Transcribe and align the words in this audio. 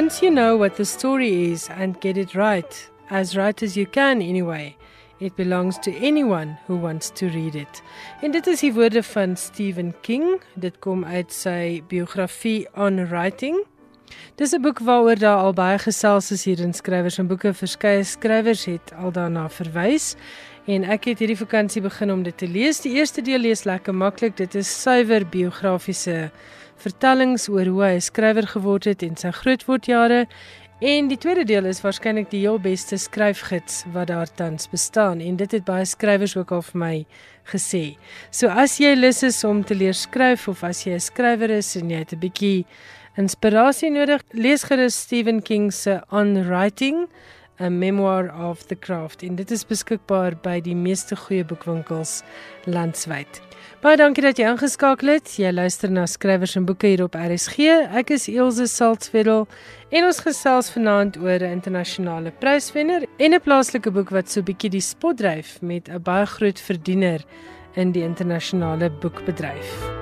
Once 0.00 0.22
you 0.22 0.30
know 0.30 0.56
what 0.56 0.76
the 0.76 0.84
story 0.84 1.52
is 1.52 1.68
and 1.68 2.00
get 2.00 2.16
it 2.16 2.34
right, 2.34 2.90
as 3.10 3.36
right 3.36 3.62
as 3.62 3.76
you 3.76 3.84
can 3.84 4.22
anyway, 4.22 4.74
it 5.20 5.36
belongs 5.36 5.76
to 5.78 5.94
anyone 5.98 6.56
who 6.66 6.74
wants 6.74 7.10
to 7.10 7.28
read 7.28 7.54
it. 7.54 7.82
En 8.22 8.30
dit 8.30 8.46
is 8.46 8.62
die 8.64 8.72
woorde 8.72 9.02
van 9.02 9.36
Stephen 9.36 9.92
King. 10.00 10.40
Dit 10.54 10.78
kom 10.80 11.04
uit 11.04 11.28
sy 11.32 11.82
biografie 11.88 12.64
On 12.72 12.96
Writing. 13.10 13.60
Dis 14.40 14.54
'n 14.56 14.62
boek 14.62 14.78
waaroor 14.78 15.18
daar 15.18 15.36
al 15.44 15.52
baie 15.52 15.78
gesels 15.78 16.30
is 16.30 16.44
hier 16.44 16.60
in 16.60 16.72
skrywers 16.72 17.18
en 17.18 17.26
boeke. 17.26 17.52
Verskeie 17.54 18.04
skrywers 18.04 18.64
het 18.64 18.94
al 18.96 19.12
daarna 19.12 19.48
verwys 19.48 20.16
en 20.64 20.84
ek 20.84 21.04
het 21.04 21.18
hierdie 21.18 21.44
vakansie 21.44 21.82
begin 21.82 22.12
om 22.12 22.22
dit 22.22 22.38
te 22.38 22.48
lees. 22.48 22.80
Die 22.80 22.96
eerste 22.96 23.20
deel 23.22 23.38
lees 23.38 23.64
lekker 23.64 23.94
maklik. 23.94 24.36
Dit 24.36 24.54
is 24.54 24.82
suiwer 24.82 25.26
biografiese 25.26 26.30
vertellings 26.80 27.48
oor 27.48 27.66
hoe 27.66 27.82
hy 27.84 27.94
'n 27.96 28.00
skrywer 28.00 28.46
geword 28.46 28.84
het 28.84 29.02
en 29.02 29.16
sy 29.16 29.30
grootwordjare. 29.30 30.26
En 30.80 31.08
die 31.08 31.18
tweede 31.18 31.44
deel 31.44 31.66
is 31.68 31.82
waarskynlik 31.84 32.30
die 32.30 32.40
heel 32.40 32.58
beste 32.58 32.96
skryfgids 32.96 33.84
wat 33.92 34.08
daar 34.08 34.30
tans 34.34 34.68
bestaan 34.68 35.20
en 35.20 35.36
dit 35.36 35.52
het 35.52 35.64
baie 35.64 35.84
skrywers 35.84 36.36
ook 36.36 36.52
al 36.56 36.62
vir 36.62 36.78
my 36.78 37.06
gesê. 37.52 37.96
So 38.30 38.48
as 38.48 38.78
jy 38.80 38.94
lus 38.94 39.22
is 39.22 39.44
om 39.44 39.60
te 39.64 39.74
leer 39.74 39.94
skryf 39.94 40.48
of 40.48 40.64
as 40.64 40.86
jy 40.86 40.94
'n 40.94 41.00
skrywer 41.00 41.50
is 41.50 41.76
en 41.76 41.90
jy 41.90 41.98
het 41.98 42.12
'n 42.12 42.20
bietjie 42.20 42.64
inspirasie 43.16 43.90
nodig, 43.90 44.22
lees 44.32 44.64
gerus 44.64 44.96
Stephen 44.96 45.42
King 45.42 45.70
se 45.72 46.00
On 46.10 46.48
Writing, 46.48 47.08
A 47.60 47.68
Memoir 47.68 48.30
of 48.48 48.62
the 48.68 48.78
Craft. 48.78 49.22
En 49.22 49.36
dit 49.36 49.50
is 49.50 49.66
beskikbaar 49.66 50.38
by 50.42 50.60
die 50.60 50.76
meeste 50.76 51.16
goeie 51.16 51.44
boekwinkels 51.44 52.22
landwyd. 52.64 53.49
Baie 53.80 53.96
dankie 53.96 54.20
dat 54.20 54.36
jy 54.36 54.44
ingeskakel 54.44 55.08
het. 55.14 55.30
Jy 55.40 55.54
luister 55.56 55.88
na 55.88 56.02
skrywers 56.04 56.52
en 56.58 56.66
boeke 56.68 56.90
hier 56.90 57.00
op 57.06 57.14
RSG. 57.16 57.64
Ek 57.96 58.10
is 58.12 58.26
Elsje 58.28 58.66
Saltzwedel 58.68 59.46
en 59.88 60.04
ons 60.04 60.18
gesels 60.20 60.68
vanaand 60.74 61.16
oor 61.16 61.40
'n 61.40 61.56
internasionale 61.56 62.30
pryswenner 62.42 63.08
en 63.16 63.32
'n 63.32 63.40
plaaslike 63.40 63.90
boek 63.90 64.10
wat 64.10 64.28
so 64.28 64.42
bietjie 64.42 64.70
die 64.70 64.84
spot 64.84 65.16
dryf 65.16 65.62
met 65.62 65.88
'n 65.88 66.02
baie 66.02 66.26
groot 66.26 66.60
verdiener 66.60 67.24
in 67.74 67.92
die 67.92 68.04
internasionale 68.04 68.90
boekbedryf. 68.90 69.99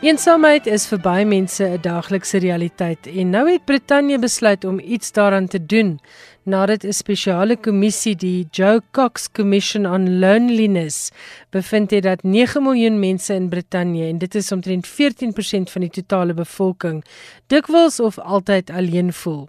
Eensaamheid 0.00 0.64
is 0.64 0.86
vir 0.88 1.00
baie 1.04 1.24
mense 1.28 1.60
'n 1.60 1.82
daaglikse 1.84 2.38
realiteit 2.40 3.06
en 3.06 3.30
nou 3.30 3.42
het 3.50 3.66
Brittanje 3.68 4.18
besluit 4.18 4.64
om 4.64 4.80
iets 4.80 5.12
daaraan 5.12 5.46
te 5.46 5.66
doen 5.66 6.00
nadat 6.42 6.84
'n 6.84 6.92
spesiale 6.92 7.56
kommissie 7.56 8.16
die 8.16 8.46
Joe 8.50 8.80
Cox 8.92 9.28
Commission 9.30 9.86
on 9.86 10.18
Loneliness 10.18 11.10
bevind 11.50 11.90
het 11.90 12.02
dat 12.02 12.22
9 12.22 12.62
miljoen 12.62 12.98
mense 12.98 13.34
in 13.34 13.48
Brittanje 13.48 14.08
en 14.08 14.18
dit 14.18 14.34
is 14.34 14.52
omtrent 14.52 14.86
14% 14.86 15.70
van 15.70 15.80
die 15.80 15.90
totale 15.90 16.34
bevolking 16.34 17.04
dikwels 17.46 18.00
of 18.00 18.18
altyd 18.18 18.70
alleen 18.70 19.12
voel. 19.12 19.48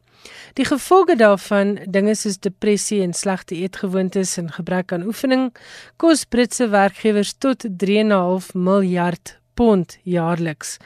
Die 0.53 0.66
gevolge 0.66 1.16
daarvan, 1.16 1.80
dinge 1.90 2.16
soos 2.16 2.40
depressie 2.40 3.02
en 3.02 3.14
slegte 3.14 3.56
eetgewoontes 3.56 4.38
en 4.38 4.52
gebrek 4.52 4.92
aan 4.92 5.06
oefening, 5.06 5.56
kos 5.97 6.26
Britse 6.26 6.68
werkgewers 6.68 7.34
tot 7.38 7.66
3.5 7.78 8.53
miljard 8.53 9.41
pond 9.62 9.98
jaarliks. 10.04 10.78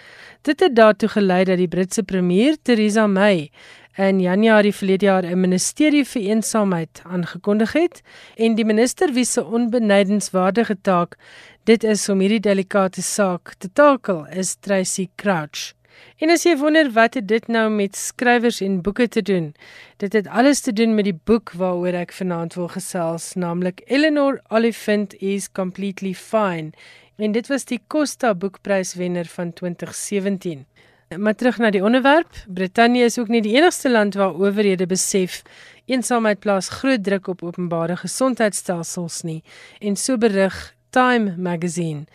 Dit 0.43 0.59
het 0.59 0.75
daartoe 0.75 1.09
gelei 1.09 1.43
dat 1.47 1.61
die 1.61 1.71
Britse 1.71 2.03
premier 2.03 2.57
Theresa 2.61 3.05
May 3.07 3.49
in 3.95 4.19
Januarie 4.19 4.73
verlede 4.75 5.05
jaar 5.05 5.23
'n 5.23 5.39
ministerie 5.39 6.03
vir 6.05 6.21
eensaamheid 6.21 7.01
aangekondig 7.03 7.73
het 7.73 8.01
en 8.35 8.55
die 8.55 8.65
minister 8.65 9.13
wie 9.13 9.25
se 9.25 9.45
onbenydenswaardige 9.45 10.77
taak 10.81 11.15
dit 11.63 11.83
is 11.83 12.09
om 12.09 12.19
hierdie 12.19 12.39
delikate 12.39 13.01
saak 13.01 13.53
te 13.57 13.69
takel 13.73 14.27
is 14.27 14.55
Tracy 14.55 15.07
Crouch. 15.15 15.73
En 16.19 16.29
as 16.29 16.43
jy 16.43 16.57
wonder 16.57 16.91
wat 16.91 17.13
het 17.13 17.27
dit 17.27 17.47
nou 17.47 17.69
met 17.69 17.95
skrywers 17.95 18.61
en 18.61 18.81
boeke 18.81 19.07
te 19.07 19.21
doen? 19.21 19.53
Dit 19.97 20.13
het 20.13 20.27
alles 20.27 20.59
te 20.59 20.73
doen 20.73 20.95
met 20.95 21.05
die 21.05 21.19
boek 21.23 21.51
waaroor 21.51 21.93
ek 21.93 22.11
vanaand 22.11 22.53
wil 22.53 22.67
gesels, 22.67 23.33
naamlik 23.33 23.81
Eleanor 23.85 24.41
Oliphant 24.49 25.15
is 25.21 25.51
completely 25.51 26.13
fine 26.13 26.71
en 27.17 27.31
dit 27.31 27.47
was 27.47 27.65
die 27.65 27.81
Costa 27.87 28.33
Boekpryswenner 28.35 29.25
van 29.25 29.53
2017. 29.53 30.65
Maar 31.17 31.35
terug 31.35 31.57
na 31.57 31.69
die 31.69 31.83
onderwerp, 31.83 32.33
Brittanje 32.47 33.03
is 33.03 33.19
ook 33.19 33.27
nie 33.27 33.41
die 33.41 33.55
enigste 33.55 33.89
land 33.89 34.13
waar 34.13 34.33
owerhede 34.33 34.85
besef 34.85 35.41
eensaamheid 35.85 36.39
plaas 36.39 36.69
groot 36.69 37.03
druk 37.03 37.27
op 37.27 37.43
openbare 37.43 37.95
gesondheidstelsels 37.95 39.21
nie 39.21 39.43
en 39.79 39.95
so 39.95 40.17
berig 40.17 40.73
Time 40.89 41.35
magazine. 41.37 42.05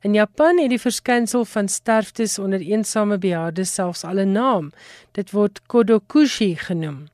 In 0.00 0.14
Japan 0.14 0.58
het 0.58 0.72
die 0.72 0.80
verskynsel 0.80 1.44
van 1.44 1.68
sterftes 1.68 2.38
onder 2.38 2.60
eensame 2.60 3.18
bejaardes 3.20 3.74
selfs 3.74 4.04
al 4.04 4.18
'n 4.18 4.32
naam. 4.32 4.72
Dit 5.12 5.30
word 5.30 5.60
kodokushi 5.66 6.56
genoem. 6.56 7.08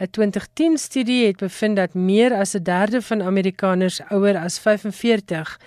'n 0.00 0.10
2010 0.10 0.78
studie 0.78 1.26
het 1.26 1.36
bevind 1.36 1.76
dat 1.76 1.94
meer 1.94 2.32
as 2.34 2.54
'n 2.54 2.62
derde 2.62 3.02
van 3.02 3.22
Amerikaners 3.22 4.00
ouer 4.08 4.36
as 4.38 4.58
45 4.58 5.60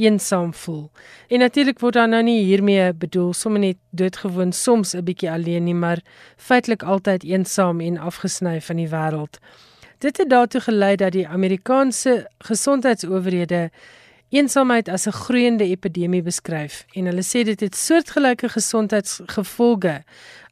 eensaam 0.00 0.54
voel. 0.54 0.90
En 1.28 1.38
natuurlik 1.38 1.80
word 1.80 1.94
dan 1.94 2.10
nou 2.10 2.22
nie 2.22 2.44
hiermee 2.44 2.92
bedoel 2.92 3.32
sommer 3.32 3.60
net 3.60 3.78
doodgewoon 3.90 4.52
soms 4.52 4.94
'n 4.94 5.04
bietjie 5.04 5.30
alleen 5.30 5.64
nie, 5.64 5.74
maar 5.74 6.00
feitelik 6.36 6.82
altyd 6.82 7.24
eensaam 7.24 7.80
en 7.80 7.98
afgesny 7.98 8.60
van 8.60 8.76
die 8.76 8.88
wêreld. 8.88 9.38
Dit 9.98 10.16
het 10.16 10.30
daartoe 10.30 10.60
gelei 10.60 10.96
dat 10.96 11.12
die 11.12 11.28
Amerikaanse 11.28 12.30
gesondheidsowerhede 12.38 13.70
eensaamheid 14.30 14.88
as 14.88 15.06
'n 15.06 15.12
groeiende 15.12 15.64
epidemie 15.64 16.22
beskryf 16.22 16.84
en 16.92 17.04
hulle 17.04 17.22
sê 17.22 17.44
dit 17.44 17.60
het 17.60 17.76
soortgelyke 17.76 18.48
gesondheidsgevolge 18.48 20.02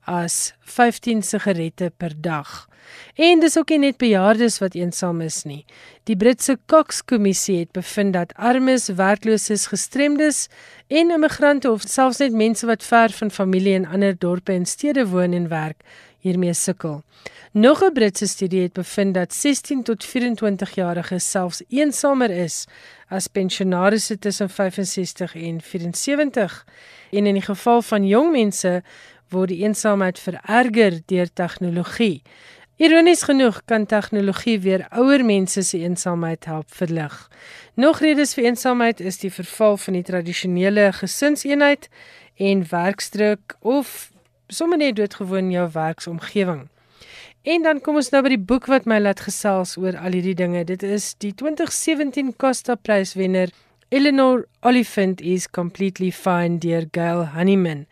as 0.09 0.55
15 0.65 1.23
sigarette 1.23 1.93
per 1.97 2.17
dag. 2.17 2.69
En 3.15 3.41
dis 3.41 3.59
ook 3.59 3.69
nie 3.75 3.79
net 3.83 3.99
bejaardes 4.01 4.59
wat 4.63 4.77
eensaam 4.79 5.21
is 5.21 5.43
nie. 5.45 5.65
Die 6.09 6.17
Britse 6.17 6.57
Cox 6.71 7.03
Kommissie 7.05 7.59
het 7.59 7.73
bevind 7.77 8.15
dat 8.17 8.33
armes, 8.35 8.89
werklooses, 8.89 9.67
gestremdes 9.69 10.47
en 10.89 11.13
immigrante 11.13 11.71
of 11.71 11.85
selfs 11.85 12.23
net 12.25 12.33
mense 12.33 12.67
wat 12.67 12.87
ver 12.87 13.13
van 13.21 13.31
familie 13.31 13.77
in 13.77 13.87
ander 13.87 14.17
dorpe 14.19 14.57
en 14.57 14.65
stede 14.67 15.05
woon 15.13 15.37
en 15.37 15.51
werk, 15.53 15.85
hiermee 16.25 16.55
sukkel. 16.55 17.03
Nog 17.53 17.83
'n 17.83 17.93
Britse 17.93 18.27
studie 18.27 18.63
het 18.63 18.73
bevind 18.73 19.15
dat 19.15 19.35
16 19.35 19.83
tot 19.83 20.05
24 20.05 20.75
jariges 20.75 21.31
selfs 21.31 21.63
eensamer 21.69 22.31
is 22.31 22.67
as 23.09 23.27
pensionaarsse 23.27 24.19
tussen 24.19 24.51
65 24.51 25.35
en 25.35 25.61
74. 25.61 26.67
En 27.11 27.27
in 27.27 27.35
die 27.35 27.43
geval 27.43 27.83
van 27.83 28.07
jong 28.07 28.31
mense 28.31 28.83
word 29.35 29.53
die 29.53 29.63
eensaamheid 29.65 30.19
vererger 30.19 31.01
deur 31.07 31.29
tegnologie. 31.33 32.23
Ironies 32.79 33.25
genoeg 33.27 33.63
kan 33.67 33.87
tegnologie 33.91 34.61
weer 34.63 34.85
ouer 34.95 35.25
mense 35.27 35.63
se 35.67 35.81
eensaamheid 35.83 36.45
help 36.47 36.71
verlig. 36.71 37.15
Nog 37.75 37.99
redes 38.05 38.37
vir 38.39 38.45
eensaamheid 38.45 39.01
is 39.01 39.19
die 39.19 39.33
verval 39.35 39.77
van 39.83 39.99
die 39.99 40.05
tradisionele 40.07 40.93
gesinseenheid 41.01 41.89
en 42.39 42.63
werkstruk 42.71 43.57
of 43.61 44.13
sommer 44.47 44.79
net 44.79 44.97
doodgewoon 44.97 45.51
jou 45.51 45.67
werksomgewing. 45.73 46.69
En 47.43 47.63
dan 47.63 47.81
kom 47.81 47.99
ons 47.99 48.11
nou 48.15 48.23
by 48.23 48.35
die 48.35 48.45
boek 48.51 48.67
wat 48.71 48.87
my 48.87 48.99
laat 49.03 49.25
gesels 49.27 49.77
oor 49.81 49.97
al 49.99 50.15
hierdie 50.15 50.37
dinge. 50.39 50.63
Dit 50.69 50.83
is 50.87 51.15
die 51.23 51.33
2017 51.35 52.35
Costa 52.37 52.75
Pryswenner 52.75 53.51
Eleanor 53.91 54.47
Oliphant 54.61 55.23
is 55.23 55.47
completely 55.47 56.11
fine 56.11 56.59
deur 56.59 56.85
Gail 56.93 57.23
Honeyman. 57.33 57.87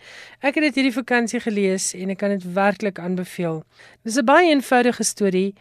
Ek 0.45 0.59
het 0.59 0.67
dit 0.67 0.77
hierdie 0.77 0.93
vakansie 0.93 1.41
gelees 1.41 1.87
en 1.97 2.13
ek 2.13 2.19
kan 2.21 2.35
dit 2.35 2.45
werklik 2.53 3.01
aanbeveel. 3.01 3.63
Dis 4.05 4.19
'n 4.21 4.29
baie 4.29 4.51
eenvoudige 4.51 5.07
storie 5.09 5.55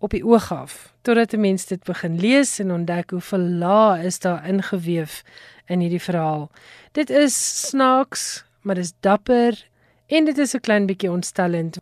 op 0.00 0.16
die 0.16 0.24
oog 0.24 0.48
af, 0.52 0.94
totdat 1.04 1.34
'n 1.34 1.40
mens 1.40 1.66
dit 1.66 1.84
begin 1.84 2.16
lees 2.16 2.58
en 2.64 2.72
ontdek 2.72 3.10
hoeveel 3.10 3.44
lae 3.60 4.04
is 4.08 4.18
daar 4.18 4.48
ingeweef 4.48 5.22
in 5.68 5.80
hierdie 5.80 6.00
verhaal. 6.00 6.50
Dit 6.92 7.10
is 7.10 7.36
snaaks, 7.68 8.44
maar 8.62 8.74
dis 8.74 8.94
dapper 9.00 9.68
en 10.06 10.24
dit 10.24 10.38
is 10.38 10.54
'n 10.54 10.60
klein 10.60 10.86
bietjie 10.86 11.10
ontstellend. 11.10 11.76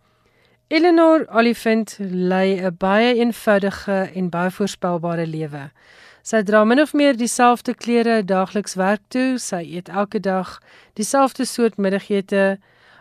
Eleanor 0.67 1.27
Oliphant 1.31 1.99
lei 2.01 2.59
'n 2.59 2.75
baie 2.79 3.15
eenvoudige 3.15 4.11
en 4.15 4.29
baie 4.29 4.51
voorspelbare 4.51 5.27
lewe. 5.27 5.71
Sy 6.23 6.45
dra 6.47 6.61
min 6.65 6.79
of 6.79 6.93
meer 6.95 7.17
dieselfde 7.19 7.75
klere 7.75 8.21
daagliks 8.23 8.77
werk 8.79 9.03
toe. 9.11 9.41
Sy 9.43 9.65
eet 9.75 9.89
elke 9.91 10.21
dag 10.23 10.61
dieselfde 10.95 11.43
soort 11.45 11.81
middagete. 11.83 12.61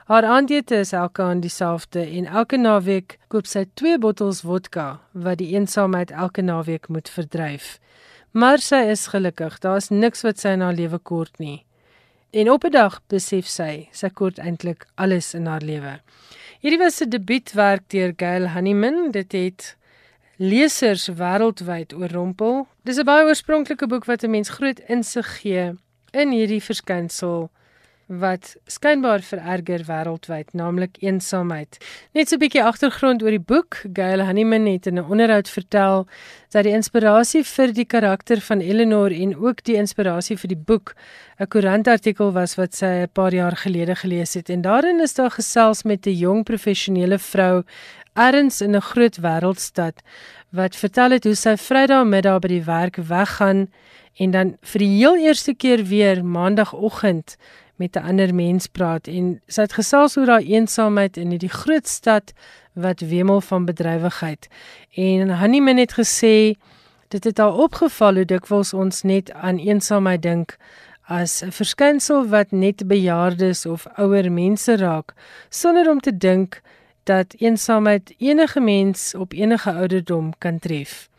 Haar 0.10 0.26
aandete 0.26 0.80
is 0.82 0.94
elke 0.98 1.22
aand 1.22 1.46
dieselfde 1.46 2.02
en 2.02 2.26
elke 2.26 2.58
naweek 2.58 3.20
koop 3.30 3.46
sy 3.46 3.68
2 3.78 4.00
bottels 4.02 4.42
vodka 4.42 4.88
wat 5.14 5.38
die 5.38 5.52
eensaamheid 5.54 6.10
elke 6.12 6.42
naweek 6.42 6.90
moet 6.90 7.12
verdryf. 7.14 7.78
Maar 8.34 8.58
sy 8.58 8.88
is 8.90 9.06
gelukkig. 9.14 9.60
Daar's 9.62 9.92
niks 9.94 10.26
wat 10.26 10.42
sy 10.42 10.56
in 10.58 10.66
haar 10.66 10.74
lewe 10.74 10.98
kort 10.98 11.38
nie. 11.38 11.62
En 12.34 12.50
op 12.50 12.66
'n 12.66 12.72
dag 12.72 13.02
besef 13.08 13.46
sy 13.46 13.88
sy 13.92 14.10
kort 14.10 14.40
eintlik 14.40 14.88
alles 14.96 15.34
in 15.34 15.46
haar 15.46 15.62
lewe. 15.62 16.00
Hierdie 16.62 16.80
was 16.80 17.02
'n 17.02 17.10
debuutwerk 17.10 17.84
deur 17.90 18.14
Gail 18.18 18.50
Honeyman. 18.50 19.12
Dit 19.12 19.32
het 19.32 19.78
lesers 20.42 21.06
wêreldwyd 21.22 21.94
oorrompel. 21.94 22.66
Dis 22.84 22.98
'n 22.98 23.06
baie 23.06 23.26
oorspronklike 23.26 23.88
boek 23.88 24.06
wat 24.10 24.24
'n 24.24 24.32
mens 24.32 24.50
groot 24.50 24.80
insig 24.88 25.28
gee 25.42 25.78
in 26.12 26.32
hierdie 26.32 26.64
verskynsel 26.70 27.50
wat 28.08 28.56
skynbaar 28.68 29.22
vererger 29.24 29.86
wêreldwyd, 29.88 30.54
naamlik 30.54 30.98
eensaamheid. 31.00 31.78
Net 32.14 32.30
so 32.30 32.36
'n 32.36 32.40
bietjie 32.40 32.64
agtergrond 32.64 33.24
oor 33.24 33.30
die 33.30 33.40
boek. 33.40 33.84
Gail 33.94 34.26
Honeyman 34.26 34.66
het 34.66 34.88
in 34.88 34.98
'n 34.98 35.10
onderhoud 35.10 35.50
vertel 35.50 36.08
dat 36.50 36.64
die 36.64 36.74
inspirasie 36.74 37.44
vir 37.44 37.74
die 37.74 37.86
karakter 37.86 38.42
van 38.42 38.60
Eleanor 38.60 39.12
en 39.12 39.36
ook 39.36 39.64
die 39.64 39.76
inspirasie 39.76 40.38
vir 40.38 40.48
die 40.48 40.64
boek 40.66 40.96
'n 41.40 41.48
koerantartikel 41.48 42.32
was 42.34 42.56
wat 42.56 42.76
sy 42.76 42.86
'n 42.86 43.10
paar 43.14 43.34
jaar 43.34 43.56
gelede 43.56 43.96
gelees 43.96 44.34
het 44.34 44.50
en 44.50 44.62
daarin 44.62 45.00
is 45.00 45.14
daar 45.14 45.32
gesels 45.32 45.84
met 45.84 46.06
'n 46.06 46.18
jong 46.18 46.44
professionele 46.44 47.20
vrou 47.20 47.64
ergens 48.14 48.62
in 48.62 48.76
'n 48.76 48.82
groot 48.82 49.18
wêreldstad 49.18 50.02
wat 50.50 50.76
vertel 50.76 51.12
het 51.12 51.24
hoe 51.24 51.36
sy 51.36 51.56
Vrydag 51.56 52.06
middag 52.06 52.40
by 52.40 52.48
die 52.48 52.64
werk 52.64 52.96
weggaan 52.96 53.70
en 54.16 54.32
dan 54.32 54.58
vir 54.62 54.80
die 54.80 54.98
heel 54.98 55.18
eerste 55.18 55.54
keer 55.54 55.84
weer 55.84 56.26
maandagooggend 56.26 57.38
met 57.76 57.96
'n 57.96 58.04
ander 58.04 58.36
mens 58.36 58.68
praat 58.68 59.08
en 59.08 59.42
sy 59.48 59.62
het 59.62 59.74
gesels 59.74 60.18
oor 60.18 60.28
haar 60.28 60.42
eensaamheid 60.42 61.18
in 61.18 61.30
hierdie 61.30 61.56
groot 61.62 61.88
stad 61.88 62.34
wat 62.74 63.00
wemel 63.00 63.42
van 63.42 63.66
bedrywigheid. 63.66 64.48
En 64.96 65.40
Honeyman 65.40 65.78
het 65.78 65.94
gesê 65.94 66.56
dit 67.08 67.24
het 67.24 67.38
haar 67.38 67.54
opgeval 67.54 68.14
hoe 68.14 68.26
dikwels 68.26 68.74
ons 68.74 69.02
net 69.02 69.32
aan 69.32 69.58
eensaamheid 69.58 70.22
dink 70.22 70.58
as 71.08 71.42
'n 71.44 71.52
verskynsel 71.52 72.28
wat 72.28 72.52
net 72.52 72.88
bejaardes 72.88 73.66
of 73.66 73.88
ouer 73.98 74.32
mense 74.32 74.78
raak 74.78 75.14
sonder 75.50 75.90
om 75.90 76.00
te 76.00 76.18
dink 76.18 76.62
dat 77.04 77.34
eensaamheid 77.38 78.14
enige 78.18 78.60
mens 78.60 79.16
op 79.16 79.34
enige 79.34 79.72
ouderdom 79.72 80.34
kan 80.38 80.60
tref. 80.60 81.10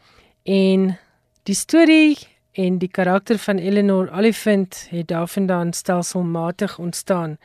En 0.43 0.99
die 1.43 1.55
storie 1.55 2.19
en 2.53 2.79
die 2.79 2.91
karakter 2.91 3.39
van 3.39 3.59
Eleanor 3.59 4.11
Oliphant 4.13 4.87
het 4.91 5.09
daarvandaan 5.09 5.73
stelselmatig 5.73 6.79
ontstaan. 6.79 7.39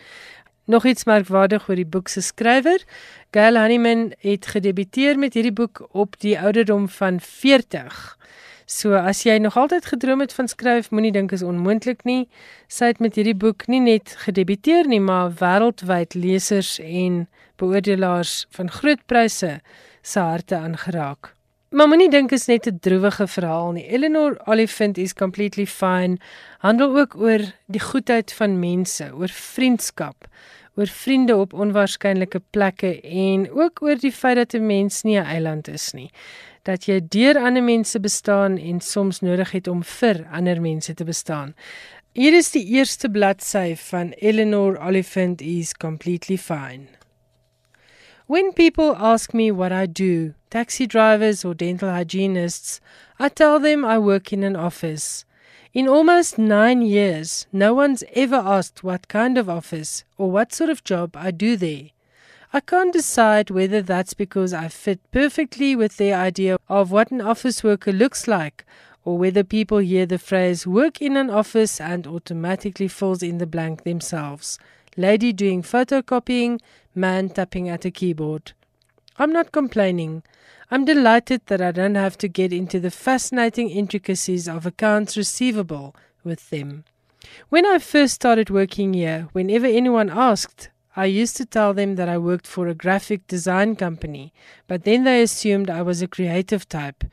Nog 0.65 0.85
iets 0.85 1.03
merkwaardig 1.03 1.69
oor 1.69 1.75
die 1.75 1.85
boek 1.85 2.07
se 2.07 2.21
skrywer, 2.21 2.83
Gail 3.31 3.59
Honeyman 3.59 4.11
het 4.19 4.47
gedebuteer 4.47 5.19
met 5.19 5.33
hierdie 5.33 5.53
boek 5.53 5.87
op 5.91 6.19
die 6.19 6.39
ouderdom 6.39 6.89
van 6.89 7.19
40. 7.19 8.17
So 8.67 8.97
as 8.99 9.23
jy 9.23 9.37
nog 9.39 9.55
altyd 9.57 9.85
gedroom 9.85 10.19
het 10.19 10.33
van 10.35 10.47
skryf, 10.51 10.89
moenie 10.91 11.11
dink 11.15 11.31
is 11.31 11.43
onmoontlik 11.43 12.03
nie. 12.03 12.27
Sy 12.67 12.91
het 12.91 12.99
met 12.99 13.15
hierdie 13.15 13.35
boek 13.35 13.63
nie 13.71 13.79
net 13.79 14.11
gedebuteer 14.25 14.89
nie, 14.91 14.99
maar 14.99 15.31
wêreldwyd 15.39 16.17
lesers 16.19 16.73
en 16.83 17.29
beoordelaars 17.57 18.45
van 18.50 18.71
groot 18.71 19.06
pryse 19.06 19.59
se 20.01 20.19
harte 20.19 20.56
aangeraak. 20.56 21.33
Maar 21.69 21.89
moenie 21.92 22.09
dink 22.09 22.31
is 22.31 22.45
net 22.48 22.68
'n 22.68 22.80
droewige 22.80 23.27
verhaal 23.27 23.71
nie. 23.71 23.88
Eleanor 23.88 24.39
Oliphant 24.45 24.98
is 24.98 25.13
completely 25.13 25.65
fine. 25.65 26.18
Handel 26.57 26.98
ook 26.98 27.15
oor 27.15 27.42
die 27.65 27.80
goedheid 27.80 28.33
van 28.33 28.59
mense, 28.59 29.12
oor 29.13 29.27
vriendskap, 29.27 30.27
oor 30.75 30.88
vriende 30.88 31.36
op 31.36 31.54
onwaarskynlike 31.54 32.42
plekke 32.50 33.01
en 33.01 33.51
ook 33.51 33.81
oor 33.81 34.00
die 34.00 34.12
feit 34.12 34.36
dat 34.36 34.54
'n 34.54 34.65
mens 34.65 35.01
nie 35.01 35.19
'n 35.19 35.25
eiland 35.25 35.68
is 35.68 35.92
nie. 35.92 36.12
Dat 36.63 36.86
jy 36.86 37.01
deur 37.07 37.38
ander 37.38 37.63
mense 37.63 38.00
bestaan 38.00 38.57
en 38.57 38.81
soms 38.81 39.19
nodig 39.19 39.51
het 39.51 39.68
om 39.68 39.83
vir 39.83 40.27
ander 40.31 40.62
mense 40.62 40.94
te 40.94 41.04
bestaan. 41.04 41.56
Hier 42.13 42.33
is 42.33 42.51
die 42.51 42.65
eerste 42.65 43.09
bladsy 43.09 43.75
van 43.75 44.09
Eleanor 44.09 44.80
Oliphant 44.80 45.42
is 45.42 45.74
completely 45.74 46.38
fine. 46.38 46.96
When 48.27 48.51
people 48.51 48.94
ask 48.97 49.33
me 49.33 49.51
what 49.51 49.71
I 49.71 49.85
do, 49.85 50.33
taxi 50.50 50.85
drivers 50.85 51.45
or 51.45 51.53
dental 51.53 51.89
hygienists, 51.89 52.81
I 53.18 53.29
tell 53.29 53.57
them 53.57 53.85
I 53.85 53.97
work 54.00 54.33
in 54.33 54.44
an 54.44 54.57
office. 54.57 55.24
In 55.74 55.88
almost 55.88 56.38
nine 56.38 56.81
years, 56.81 57.47
no 57.53 57.74
one's 57.74 58.03
ever 58.13 58.35
asked 58.35 58.83
what 58.83 59.07
kind 59.07 59.38
of 59.38 59.50
office 59.50 60.03
or 60.18 60.29
what 60.29 60.51
sort 60.51 60.69
of 60.69 60.83
job 60.83 61.15
I 61.15 61.31
do 61.31 61.56
there. 61.56 61.91
I 62.51 62.59
can't 62.59 62.91
decide 62.91 63.50
whether 63.50 63.81
that's 63.81 64.13
because 64.13 64.53
I 64.53 64.68
fit 64.68 65.00
perfectly 65.13 65.73
with 65.73 65.95
their 65.95 66.18
idea 66.18 66.57
of 66.68 66.91
what 66.91 67.12
an 67.12 67.21
office 67.21 67.63
worker 67.63 67.94
looks 67.94 68.27
like 68.27 68.65
or 69.06 69.18
whether 69.18 69.45
people 69.45 69.77
hear 69.77 70.06
the 70.06 70.19
phrase 70.19 70.68
work 70.68 71.01
in 71.01 71.15
an 71.15 71.30
office 71.30 71.80
and 71.80 72.06
automatically 72.06 72.89
fills 72.89 73.23
in 73.23 73.38
the 73.38 73.47
blank 73.47 73.83
themselves. 73.85 74.59
Lady 75.00 75.31
doing 75.31 75.62
photocopying, 75.62 76.59
man 76.97 77.29
tapping 77.29 77.69
at 77.69 77.85
a 77.85 77.91
keyboard. 77.91 78.51
I'm 79.17 79.31
not 79.31 79.51
complaining. 79.51 80.23
I'm 80.69 80.83
delighted 80.83 81.41
that 81.45 81.61
I 81.61 81.71
don't 81.71 81.95
have 81.95 82.17
to 82.17 82.27
get 82.27 82.51
into 82.51 82.79
the 82.79 82.91
fascinating 82.91 83.69
intricacies 83.69 84.49
of 84.49 84.65
accounts 84.65 85.15
receivable 85.15 85.95
with 86.23 86.49
them. 86.49 86.83
When 87.49 87.65
I 87.65 87.79
first 87.79 88.15
started 88.15 88.49
working 88.49 88.94
here, 88.94 89.29
whenever 89.31 89.65
anyone 89.65 90.09
asked, 90.09 90.69
I 90.95 91.05
used 91.05 91.38
to 91.38 91.45
tell 91.45 91.73
them 91.73 91.95
that 91.95 92.09
I 92.09 92.17
worked 92.17 92.47
for 92.47 92.67
a 92.67 92.73
graphic 92.73 93.27
design 93.27 93.75
company, 93.75 94.33
but 94.67 94.83
then 94.83 95.03
they 95.03 95.21
assumed 95.21 95.69
I 95.69 95.83
was 95.83 96.01
a 96.01 96.07
creative 96.07 96.67
type. 96.67 97.03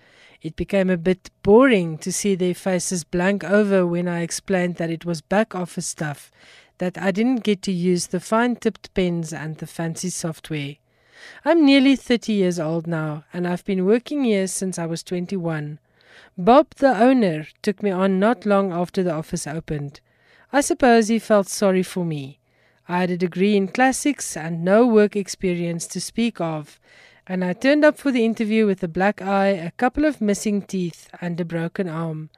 It 0.40 0.56
became 0.56 0.90
a 0.90 0.96
bit 0.96 1.30
boring 1.42 1.98
to 1.98 2.12
see 2.12 2.34
their 2.34 2.54
faces 2.54 3.04
blank 3.04 3.44
over 3.44 3.86
when 3.86 4.08
I 4.08 4.20
explained 4.20 4.76
that 4.76 4.90
it 4.90 5.04
was 5.04 5.20
back 5.20 5.54
office 5.54 5.86
stuff 5.86 6.30
that 6.78 6.98
I 6.98 7.10
didn't 7.10 7.44
get 7.44 7.62
to 7.62 7.72
use 7.72 8.08
the 8.08 8.20
fine 8.20 8.56
tipped 8.56 8.92
pens 8.94 9.32
and 9.32 9.58
the 9.58 9.66
fancy 9.66 10.10
software. 10.10 10.76
I'm 11.44 11.64
nearly 11.64 11.96
30 11.96 12.32
years 12.32 12.58
old 12.58 12.86
now, 12.86 13.24
and 13.32 13.46
I've 13.46 13.64
been 13.64 13.86
working 13.86 14.24
here 14.24 14.46
since 14.46 14.78
I 14.78 14.86
was 14.86 15.02
21. 15.02 15.78
Bob, 16.36 16.74
the 16.76 17.00
owner, 17.00 17.46
took 17.62 17.82
me 17.82 17.90
on 17.90 18.18
not 18.18 18.44
long 18.44 18.72
after 18.72 19.02
the 19.02 19.12
office 19.12 19.46
opened. 19.46 20.00
I 20.52 20.60
suppose 20.60 21.08
he 21.08 21.18
felt 21.18 21.48
sorry 21.48 21.82
for 21.82 22.04
me. 22.04 22.40
I 22.88 22.98
had 23.00 23.10
a 23.10 23.16
degree 23.16 23.56
in 23.56 23.68
classics 23.68 24.36
and 24.36 24.64
no 24.64 24.86
work 24.86 25.16
experience 25.16 25.86
to 25.88 26.00
speak 26.00 26.40
of, 26.40 26.78
and 27.26 27.44
I 27.44 27.54
turned 27.54 27.84
up 27.84 27.96
for 27.96 28.12
the 28.12 28.24
interview 28.24 28.66
with 28.66 28.82
a 28.82 28.88
black 28.88 29.22
eye, 29.22 29.48
a 29.48 29.70
couple 29.72 30.04
of 30.04 30.20
missing 30.20 30.60
teeth, 30.60 31.08
and 31.20 31.40
a 31.40 31.44
broken 31.44 31.88
arm. 31.88 32.30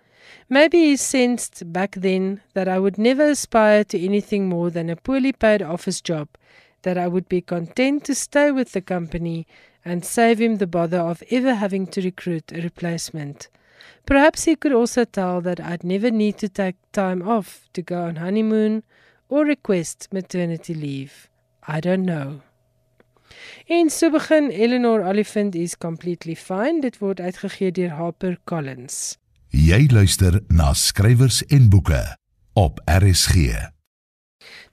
Maybe 0.48 0.78
he 0.78 0.96
sensed 0.96 1.72
back 1.72 1.96
then 1.96 2.40
that 2.54 2.68
I 2.68 2.78
would 2.78 2.98
never 2.98 3.30
aspire 3.30 3.84
to 3.84 4.04
anything 4.04 4.48
more 4.48 4.70
than 4.70 4.90
a 4.90 4.96
poorly 4.96 5.32
paid 5.32 5.62
office 5.62 6.00
job, 6.00 6.28
that 6.82 6.96
I 6.96 7.08
would 7.08 7.28
be 7.28 7.40
content 7.40 8.04
to 8.04 8.14
stay 8.14 8.50
with 8.50 8.72
the 8.72 8.80
company 8.80 9.46
and 9.84 10.04
save 10.04 10.40
him 10.40 10.56
the 10.56 10.66
bother 10.66 10.98
of 10.98 11.22
ever 11.30 11.54
having 11.54 11.86
to 11.88 12.00
recruit 12.00 12.52
a 12.52 12.60
replacement. 12.60 13.48
Perhaps 14.04 14.44
he 14.44 14.56
could 14.56 14.72
also 14.72 15.04
tell 15.04 15.40
that 15.40 15.60
I'd 15.60 15.84
never 15.84 16.10
need 16.10 16.38
to 16.38 16.48
take 16.48 16.76
time 16.92 17.26
off 17.26 17.68
to 17.72 17.82
go 17.82 18.04
on 18.04 18.16
honeymoon 18.16 18.82
or 19.28 19.44
request 19.44 20.08
maternity 20.12 20.74
leave. 20.74 21.28
I 21.66 21.80
don't 21.80 22.04
know. 22.04 22.42
En 23.68 23.90
so 23.90 24.08
Eleanor 24.08 25.02
Oliphant 25.02 25.54
is 25.56 25.74
completely 25.74 26.34
fine. 26.34 26.80
Dit 26.80 27.00
word 27.00 27.20
uitgegee 27.20 27.72
deur 27.72 27.90
Harper 27.90 28.36
Collins. 28.44 29.18
Jy 29.54 29.86
luister 29.92 30.40
na 30.50 30.72
skrywers 30.74 31.44
en 31.46 31.68
boeke 31.70 32.00
op 32.58 32.80
RSG. 32.84 33.54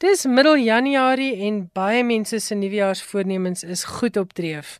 Dis 0.01 0.25
middel 0.25 0.58
Januarie 0.58 1.36
en 1.46 1.60
baie 1.77 2.01
mense 2.03 2.39
se 2.39 2.56
nuwejaarsvoornemens 2.58 3.63
is 3.63 3.84
goed 3.84 4.18
opdreef. 4.18 4.80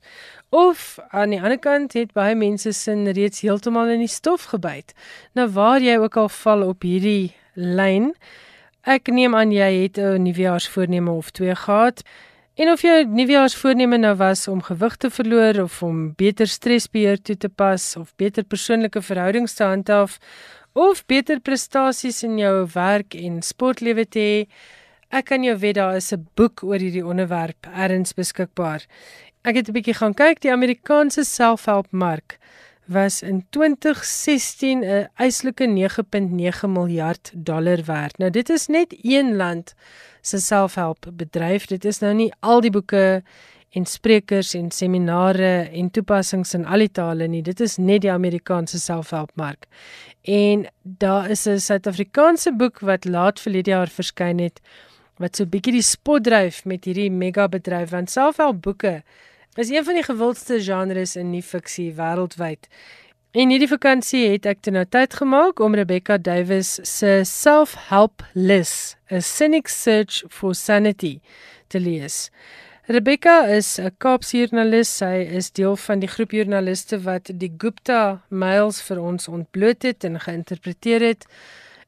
Of 0.50 0.98
aan 1.10 1.30
die 1.30 1.42
ander 1.42 1.60
kant 1.60 1.94
het 1.94 2.12
baie 2.18 2.34
mense 2.36 2.74
sin 2.74 3.06
reeds 3.06 3.46
heeltemal 3.46 3.94
in 3.94 4.02
die 4.02 4.10
stof 4.10 4.50
gebyt. 4.50 4.96
Nou 5.38 5.48
waar 5.54 5.82
jy 5.82 6.00
ook 6.02 6.18
al 6.18 6.30
val 6.30 6.66
op 6.68 6.82
hierdie 6.82 7.36
lyn, 7.54 8.16
ek 8.82 9.14
neem 9.14 9.36
aan 9.38 9.54
jy 9.54 9.72
het 9.86 9.98
'n 9.98 10.26
nuwejaarsvoorneme 10.26 11.12
of 11.12 11.30
twee 11.32 11.56
gehad. 11.56 12.02
En 12.54 12.70
of 12.70 12.84
jou 12.86 13.00
nuwejaarsvoorneme 13.10 13.98
nou 13.98 14.12
was 14.20 14.44
om 14.48 14.60
gewig 14.62 14.96
te 15.02 15.10
verloor 15.10 15.58
of 15.64 15.80
om 15.82 16.12
beter 16.14 16.48
stresbeheer 16.48 17.18
toe 17.18 17.34
te 17.38 17.50
pas 17.50 17.96
of 17.98 18.12
beter 18.22 18.46
persoonlike 18.46 19.02
verhoudings 19.02 19.56
te 19.58 19.64
handhaaf 19.66 20.20
of 20.78 21.02
beter 21.10 21.40
prestasies 21.42 22.22
in 22.24 22.38
jou 22.38 22.68
werk 22.76 23.18
en 23.18 23.42
sportlewe 23.42 24.06
te 24.06 24.22
hê, 24.22 24.38
ek 25.10 25.32
kan 25.32 25.42
jou 25.46 25.56
weet 25.58 25.80
daar 25.80 25.98
is 25.98 26.14
'n 26.14 26.28
boek 26.36 26.62
oor 26.64 26.78
hierdie 26.78 27.06
onderwerp 27.06 27.66
ergens 27.74 28.14
beskikbaar. 28.14 28.86
Ek 29.44 29.56
het 29.56 29.70
'n 29.70 29.74
bietjie 29.74 29.98
gaan 29.98 30.14
kyk, 30.14 30.42
die 30.42 30.52
Amerikaanse 30.52 31.24
selfhelpmark 31.24 32.38
was 32.86 33.24
in 33.24 33.46
2016 33.50 34.84
'n 34.84 35.10
eislike 35.18 35.66
9.9 35.66 36.72
miljard 36.72 37.32
dollar 37.34 37.82
werd. 37.86 38.18
Nou 38.18 38.30
dit 38.30 38.50
is 38.50 38.68
net 38.68 38.94
een 39.02 39.36
land 39.36 39.74
se 40.24 40.40
selfhelp 40.40 41.10
bedryf. 41.20 41.68
Dit 41.72 41.86
is 41.86 42.00
nou 42.04 42.14
nie 42.16 42.30
al 42.40 42.64
die 42.64 42.72
boeke 42.72 43.24
en 43.74 43.88
sprekers 43.90 44.54
en 44.58 44.70
seminare 44.72 45.68
en 45.74 45.90
toepassings 45.92 46.54
in 46.58 46.66
al 46.66 46.86
die 46.86 46.92
tale 46.94 47.28
nie. 47.28 47.42
Dit 47.44 47.60
is 47.64 47.78
net 47.82 48.06
die 48.06 48.12
Amerikaanse 48.14 48.80
selfhelpmark. 48.80 49.68
En 50.24 50.68
daar 50.82 51.30
is 51.30 51.48
'n 51.48 51.60
Suid-Afrikaanse 51.60 52.56
boek 52.56 52.80
wat 52.80 53.06
laat 53.06 53.40
verlede 53.40 53.72
jaar 53.72 53.90
verskyn 53.90 54.40
het 54.40 54.62
wat 55.18 55.36
so 55.36 55.46
bietjie 55.46 55.74
die 55.74 55.82
spot 55.82 56.24
dryf 56.24 56.66
met 56.66 56.86
hierdie 56.86 57.12
mega 57.12 57.48
bedryf 57.48 57.90
want 57.90 58.10
selfhelpboeke 58.10 59.04
is 59.56 59.70
een 59.70 59.84
van 59.84 59.94
die 59.94 60.04
gewildste 60.04 60.62
genres 60.62 61.16
in 61.16 61.30
nie-fiksie 61.30 61.94
wêreldwyd. 61.94 62.66
En 63.34 63.50
hierdie 63.50 63.66
vakansie 63.66 64.28
het 64.30 64.44
ek 64.46 64.60
toe 64.62 64.72
nou 64.76 64.84
tyd 64.86 65.16
gemaak 65.18 65.58
om 65.66 65.74
Rebecca 65.74 66.20
Davis 66.22 66.76
se 66.86 67.24
Self-Help 67.26 68.22
List, 68.38 68.94
A 69.10 69.24
Cynic 69.26 69.72
Search 69.74 70.20
for 70.30 70.54
Sanity 70.54 71.16
te 71.74 71.82
lees. 71.82 72.28
Rebecca 72.86 73.48
is 73.50 73.80
'n 73.80 73.90
Kaapse 73.98 74.38
joernalis. 74.38 74.98
Sy 74.98 75.26
is 75.40 75.50
deel 75.50 75.76
van 75.76 76.00
die 76.00 76.12
groep 76.14 76.32
joernaliste 76.32 77.02
wat 77.02 77.32
die 77.34 77.52
Gupta 77.58 78.22
mails 78.30 78.82
vir 78.82 79.02
ons 79.02 79.28
ontbloot 79.28 79.82
het 79.82 80.04
en 80.04 80.20
geïnterpreteer 80.20 81.02
het 81.02 81.26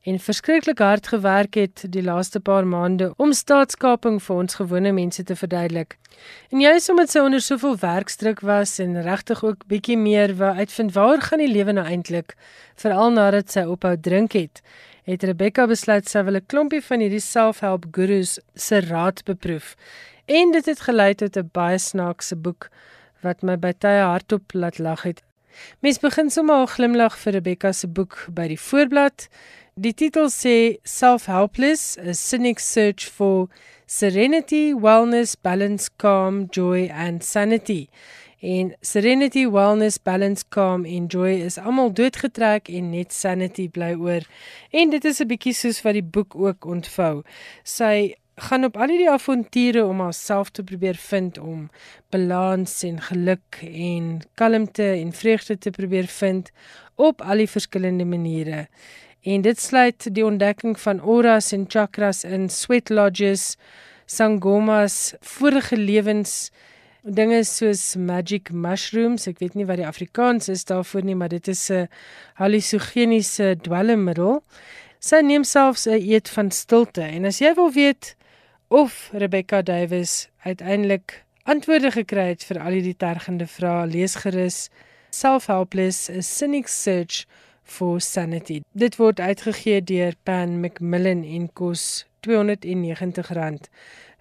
en 0.06 0.20
verskriklik 0.22 0.80
hard 0.80 1.08
gewerk 1.08 1.58
het 1.58 1.84
die 1.90 2.04
laaste 2.06 2.40
paar 2.40 2.68
maande 2.70 3.08
om 3.18 3.34
staatskaping 3.34 4.20
vir 4.22 4.36
ons 4.36 4.58
gewone 4.60 4.92
mense 4.94 5.24
te 5.24 5.36
verduidelik. 5.36 5.98
En 6.54 6.62
juis 6.62 6.90
omdat 6.94 7.10
sy 7.10 7.24
onder 7.26 7.42
soveel 7.42 7.78
werkdruk 7.82 8.44
was 8.46 8.78
en 8.80 9.02
regtig 9.02 9.42
ook 9.44 9.66
bietjie 9.72 9.98
meer 9.98 10.36
wou 10.38 10.54
uitvind 10.62 10.94
waar 10.94 11.26
gaan 11.26 11.42
die 11.42 11.50
lewe 11.50 11.74
nou 11.74 11.86
eintlik, 11.90 12.36
veral 12.78 13.16
nadat 13.18 13.50
sy 13.52 13.66
ophou 13.66 13.96
drink 13.98 14.38
het, 14.38 14.62
het 15.10 15.26
Rebecca 15.26 15.66
besluit 15.70 16.10
sy 16.10 16.22
wil 16.24 16.38
'n 16.38 16.46
klompie 16.54 16.82
van 16.82 17.00
hierdie 17.00 17.26
selfhelp 17.26 17.86
gurus 17.92 18.40
se 18.56 18.80
raad 18.82 19.24
beproef. 19.26 19.76
En 20.26 20.52
dit 20.52 20.66
het 20.66 20.80
gelei 20.80 21.14
tot 21.16 21.38
'n 21.38 21.50
baie 21.52 21.78
snaakse 21.78 22.36
boek 22.36 22.70
wat 23.22 23.42
my 23.42 23.58
by 23.58 23.74
tye 23.74 24.02
hardop 24.02 24.54
laat 24.54 24.78
lag 24.78 25.04
het. 25.04 25.22
Mens 25.80 26.00
begin 26.00 26.30
sommer 26.30 26.56
al 26.56 26.66
glimlag 26.66 27.18
vir 27.18 27.34
Rebecca 27.34 27.72
se 27.72 27.88
boek 27.88 28.28
by 28.30 28.48
die 28.48 28.60
voorblad. 28.60 29.28
Die 29.78 29.92
titel 29.94 30.30
sê 30.32 30.80
Self-Helpless: 30.86 31.98
A 31.98 32.14
Cynic 32.14 32.62
Search 32.62 33.10
for 33.10 33.50
Serenity, 33.86 34.74
Wellness, 34.74 35.36
Balance, 35.36 35.90
Calm, 35.98 36.48
Joy 36.50 36.90
and 36.90 37.22
Sanity. 37.22 37.90
En 38.40 38.74
Serenity, 38.82 39.46
Wellness, 39.46 40.00
Balance, 40.00 40.46
Calm 40.50 40.86
en 40.86 41.08
Joy 41.08 41.42
is 41.44 41.58
almal 41.58 41.92
doodgetrek 41.92 42.70
en 42.70 42.94
net 42.94 43.12
Sanity 43.12 43.68
bly 43.68 43.92
oor. 44.00 44.24
En 44.72 44.96
dit 44.96 45.04
is 45.04 45.20
'n 45.20 45.28
bietjie 45.28 45.54
soos 45.54 45.82
wat 45.84 46.00
die 46.00 46.10
boek 46.16 46.36
ook 46.36 46.66
ontvou. 46.66 47.24
Sy 47.64 48.16
gaan 48.36 48.64
op 48.64 48.78
al 48.78 48.88
die 48.88 49.10
avonture 49.10 49.86
om 49.86 50.00
haarself 50.00 50.52
te 50.52 50.64
probeer 50.64 50.96
vind 50.96 51.38
om 51.38 51.70
balans 52.10 52.84
en 52.84 53.02
geluk 53.02 53.60
en 53.62 54.22
kalmte 54.36 54.88
en 55.02 55.12
vreugde 55.12 55.58
te 55.58 55.70
probeer 55.70 56.08
vind 56.08 56.52
op 56.96 57.22
al 57.22 57.44
die 57.44 57.50
verskillende 57.50 58.06
maniere. 58.06 58.68
En 59.26 59.42
dit 59.42 59.58
sluit 59.60 60.06
die 60.14 60.26
ontdekking 60.26 60.76
van 60.78 61.00
auras 61.02 61.50
en 61.56 61.64
chakras 61.68 62.20
in 62.24 62.44
sweat 62.54 62.92
lodges, 62.94 63.56
sangomas, 64.06 65.16
vorige 65.26 65.78
lewens 65.78 66.52
dinge 67.02 67.40
soos 67.50 67.96
magic 67.98 68.52
mushrooms. 68.54 69.26
Ek 69.26 69.42
weet 69.42 69.58
nie 69.58 69.66
wat 69.66 69.82
die 69.82 69.88
Afrikaans 69.88 70.50
is 70.54 70.62
daarvoor 70.70 71.08
nie, 71.10 71.18
maar 71.18 71.34
dit 71.34 71.48
is 71.48 71.72
'n 71.72 71.90
hallusogeniese 72.38 73.58
dwelmmiddel. 73.66 74.44
Sy 75.00 75.22
neem 75.26 75.44
selfs 75.44 75.88
'n 75.88 76.06
eet 76.06 76.30
van 76.30 76.52
stilte. 76.52 77.02
En 77.02 77.26
as 77.26 77.40
jy 77.40 77.54
wil 77.54 77.72
weet 77.72 78.16
of 78.68 79.10
Rebecca 79.12 79.62
Davis 79.62 80.30
uiteindelik 80.44 81.24
antwoorde 81.44 81.92
gekry 81.92 82.28
het 82.28 82.44
vir 82.44 82.60
al 82.60 82.72
hierdie 82.72 82.98
tergende 82.98 83.48
vrae, 83.48 83.88
lees 83.88 84.16
gerus 84.16 84.70
Self-Helpless: 85.10 86.10
A 86.10 86.22
Cynic 86.22 86.68
Search 86.68 87.26
for 87.66 88.00
Sanity. 88.00 88.62
Dit 88.72 88.96
word 89.02 89.20
uitgegee 89.20 89.82
deur 89.84 90.14
Pan 90.24 90.60
Macmillan 90.62 91.24
en 91.26 91.50
kos 91.54 92.06
R290. 92.26 93.68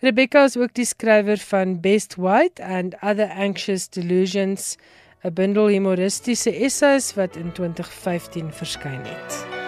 Rebecca 0.04 0.44
is 0.44 0.56
ook 0.56 0.74
die 0.76 0.84
skrywer 0.84 1.38
van 1.38 1.80
Best 1.80 2.16
White 2.20 2.64
and 2.64 2.96
Other 3.00 3.30
Anxious 3.30 3.88
Delusions, 3.88 4.76
'n 5.24 5.32
bundel 5.32 5.66
humoristiese 5.72 6.52
essays 6.52 7.14
wat 7.14 7.36
in 7.36 7.52
2015 7.52 8.52
verskyn 8.52 9.00
het. 9.04 9.63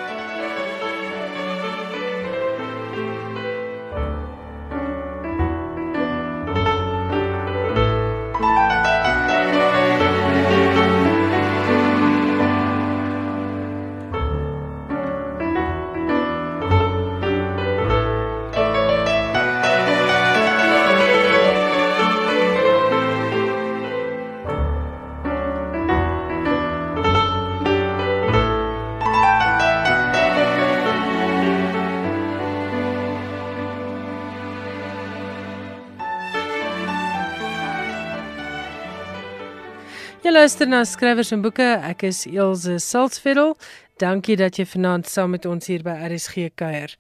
Luister 40.47 40.69
na 40.69 40.85
skrywers 40.87 41.33
en 41.35 41.41
boeke. 41.43 41.65
Ek 41.83 42.05
is 42.07 42.21
Elsje 42.31 42.77
Salzveld. 42.79 43.59
Dankie 43.99 44.37
dat 44.39 44.61
jy 44.61 44.67
vanaand 44.77 45.09
saam 45.11 45.33
met 45.35 45.47
ons 45.51 45.67
hier 45.67 45.83
by 45.83 45.97
RSG 46.07 46.53
kuier. 46.61 46.93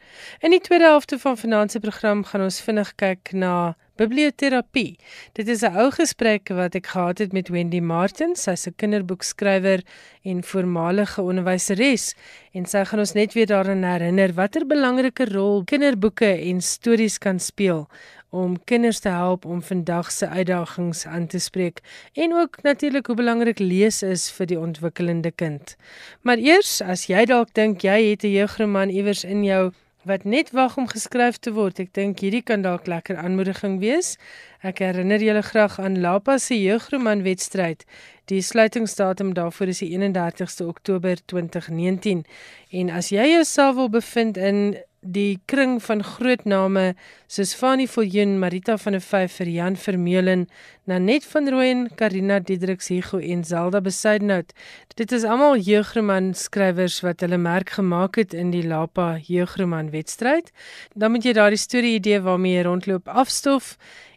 In 0.43 0.51
die 0.51 0.59
tweede 0.65 0.89
helfte 0.91 1.15
van 1.23 1.39
vanaand 1.39 1.71
se 1.71 1.79
program 1.85 2.25
gaan 2.27 2.43
ons 2.49 2.59
vinnig 2.67 2.91
kyk 2.99 3.31
na 3.39 3.77
biblioterapie. 4.03 4.99
Dit 5.39 5.47
is 5.49 5.63
'n 5.63 5.79
ou 5.79 5.91
gesprek 5.95 6.49
wat 6.49 6.75
ek 6.75 6.87
gehad 6.87 7.19
het 7.19 7.33
met 7.33 7.49
Wendy 7.49 7.81
Martin, 7.81 8.35
sy's 8.35 8.67
'n 8.67 8.75
kinderboekskrywer 8.77 9.81
en 10.25 10.43
voormalige 10.43 11.23
onderwyseres 11.23 12.15
en 12.53 12.67
sy 12.67 12.85
gaan 12.85 12.99
ons 12.99 13.15
net 13.15 13.35
weer 13.35 13.47
daaraan 13.47 13.85
herinner 13.85 14.33
watter 14.33 14.67
belangrike 14.67 15.25
rol 15.25 15.63
kinderboeke 15.65 16.33
en 16.51 16.61
stories 16.61 17.19
kan 17.19 17.39
speel 17.39 17.89
om 18.31 18.57
kinders 18.65 18.99
te 18.99 19.09
help 19.09 19.45
om 19.45 19.63
vandag 19.63 20.11
se 20.13 20.29
uitdagings 20.29 21.07
aan 21.07 21.27
te 21.27 21.39
spreek 21.39 21.81
en 22.13 22.35
ook 22.35 22.63
natuurlik 22.63 23.07
hoe 23.07 23.17
belangrik 23.17 23.59
lees 23.59 24.03
is 24.03 24.31
vir 24.31 24.47
die 24.47 24.61
ontwikkelende 24.61 25.31
kind. 25.31 25.77
Maar 26.23 26.39
eers, 26.39 26.83
as 26.83 27.07
jy 27.07 27.25
dalk 27.25 27.55
dink 27.55 27.83
jy 27.83 28.11
het 28.11 28.25
'n 28.25 28.33
jeugroman 28.33 28.91
iewers 28.91 29.25
in 29.25 29.45
jou 29.45 29.73
wat 30.07 30.25
net 30.25 30.51
wag 30.51 30.77
om 30.77 30.87
geskryf 30.87 31.39
te 31.43 31.51
word, 31.53 31.81
ek 31.83 31.93
dink 31.93 32.21
hierdie 32.23 32.43
kan 32.47 32.63
dalk 32.63 32.87
lekker 32.87 33.19
aanmoediging 33.19 33.81
wees. 33.83 34.15
Ek 34.63 34.79
herinner 34.79 35.23
julle 35.23 35.43
graag 35.43 35.81
aan 35.83 35.99
Lapa 36.01 36.39
se 36.39 36.55
jeugroman 36.55 37.25
wedstryd. 37.27 37.83
Die 38.31 38.41
sluitingsdatum 38.43 39.35
daarvoor 39.35 39.73
is 39.75 39.83
die 39.83 39.91
31ste 39.99 40.67
Oktober 40.67 41.19
2019. 41.27 42.25
En 42.71 42.91
as 42.91 43.11
jy 43.11 43.27
jouself 43.35 43.75
wil 43.75 43.91
bevind 43.91 44.37
in 44.39 44.79
die 45.13 45.41
kring 45.47 45.79
van 45.83 46.03
groot 46.05 46.45
name 46.45 46.95
soos 47.31 47.55
Fanny 47.55 47.87
Viljoen, 47.91 48.39
Marita 48.39 48.77
van 48.79 48.97
der 48.97 49.03
Vyf 49.03 49.39
vir 49.41 49.51
Jan 49.51 49.77
Vermeulen, 49.77 50.47
Nanet 50.87 51.25
van 51.27 51.49
Rooyen, 51.51 51.87
Karina 51.99 52.39
Diedriks 52.39 52.89
Hugo 52.89 53.19
en 53.19 53.45
Zelda 53.45 53.81
Besuidnout. 53.81 54.53
Dit 54.97 55.13
is 55.13 55.25
almal 55.25 55.59
jeugroman 55.59 56.33
skrywers 56.35 57.01
wat 57.03 57.25
hulle 57.25 57.39
merk 57.39 57.75
gemaak 57.79 58.17
het 58.21 58.35
in 58.35 58.53
die 58.55 58.65
Lapa 58.67 59.17
jeugroman 59.27 59.91
wedstryd. 59.95 60.53
Dan 60.95 61.15
moet 61.15 61.27
jy 61.27 61.35
daardie 61.37 61.61
storie 61.61 61.97
idee 61.99 62.21
waarmee 62.23 62.59
jy 62.59 62.67
rondloop 62.69 63.09
afstof 63.09 63.75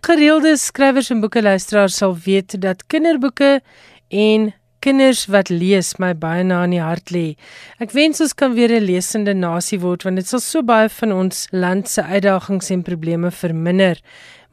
Gereelde 0.05 0.51
skrywers 0.57 1.09
en 1.13 1.19
boeke 1.23 1.41
luisteraars 1.41 1.97
sal 2.01 2.13
weet 2.25 2.61
dat 2.61 2.85
kinderboeke 2.91 3.51
en 4.09 4.53
kinders 4.83 5.25
wat 5.31 5.49
lees 5.49 5.93
my 6.03 6.11
baie 6.19 6.43
na 6.43 6.63
in 6.67 6.75
die 6.75 6.83
hart 6.83 7.13
lê. 7.15 7.35
Ek 7.79 7.95
wens 7.95 8.19
ons 8.23 8.35
kan 8.35 8.55
weer 8.57 8.71
'n 8.75 8.83
lesende 8.83 9.33
nasie 9.33 9.79
word 9.79 10.03
want 10.03 10.19
dit 10.19 10.27
sal 10.27 10.39
so 10.39 10.61
baie 10.61 10.89
van 10.89 11.11
ons 11.11 11.47
land 11.51 11.87
se 11.87 12.03
uitdagings 12.03 12.69
en 12.69 12.83
probleme 12.83 13.31
verminder. 13.31 13.95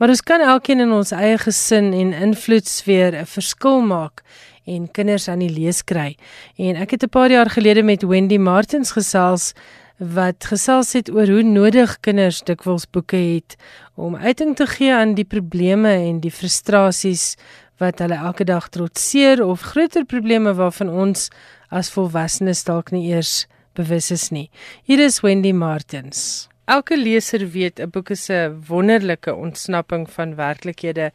Maar 0.01 0.09
ons 0.09 0.23
kan 0.25 0.41
elkeen 0.41 0.81
in 0.81 0.93
ons 0.97 1.11
eie 1.13 1.37
gesin 1.37 1.91
en 1.93 2.13
invloedsfeer 2.17 3.13
'n 3.21 3.27
verskil 3.29 3.83
maak 3.85 4.23
en 4.65 4.91
kinders 4.91 5.29
aan 5.29 5.43
die 5.45 5.53
lees 5.53 5.85
kry. 5.85 6.17
En 6.57 6.77
ek 6.77 6.91
het 6.91 7.03
'n 7.05 7.09
paar 7.09 7.31
jaar 7.31 7.51
gelede 7.51 7.83
met 7.83 8.03
Wendy 8.03 8.39
Martins 8.39 8.93
gesels 8.93 9.53
wat 9.99 10.45
gesels 10.45 10.93
het 10.93 11.11
oor 11.11 11.27
hoe 11.27 11.43
nodig 11.43 12.01
kinders 12.01 12.43
dikwels 12.43 12.91
boeke 12.91 13.17
het 13.17 13.57
om 13.95 14.17
uiting 14.17 14.57
te 14.57 14.67
gee 14.67 14.95
aan 14.95 15.15
die 15.15 15.25
probleme 15.25 15.93
en 15.93 16.21
die 16.21 16.33
frustrasies 16.33 17.37
wat 17.77 17.99
hulle 17.99 18.15
elke 18.15 18.45
dag 18.45 18.69
trotseer 18.69 19.45
of 19.45 19.61
groter 19.61 20.05
probleme 20.05 20.55
waarvan 20.55 20.89
ons 20.89 21.29
as 21.69 21.91
volwassenes 21.91 22.65
dalk 22.65 22.91
nie 22.91 23.13
eers 23.13 23.47
bewus 23.75 24.11
is 24.11 24.31
nie. 24.31 24.51
Hier 24.83 24.99
is 24.99 25.21
Wendy 25.21 25.53
Martins. 25.53 26.50
Elke 26.71 26.95
leser 26.97 27.43
weet 27.51 27.81
'n 27.81 27.91
boek 27.91 28.11
is 28.11 28.29
'n 28.31 28.63
wonderlike 28.69 29.35
ontsnapping 29.35 30.11
van 30.11 30.35
werklikhede, 30.35 31.11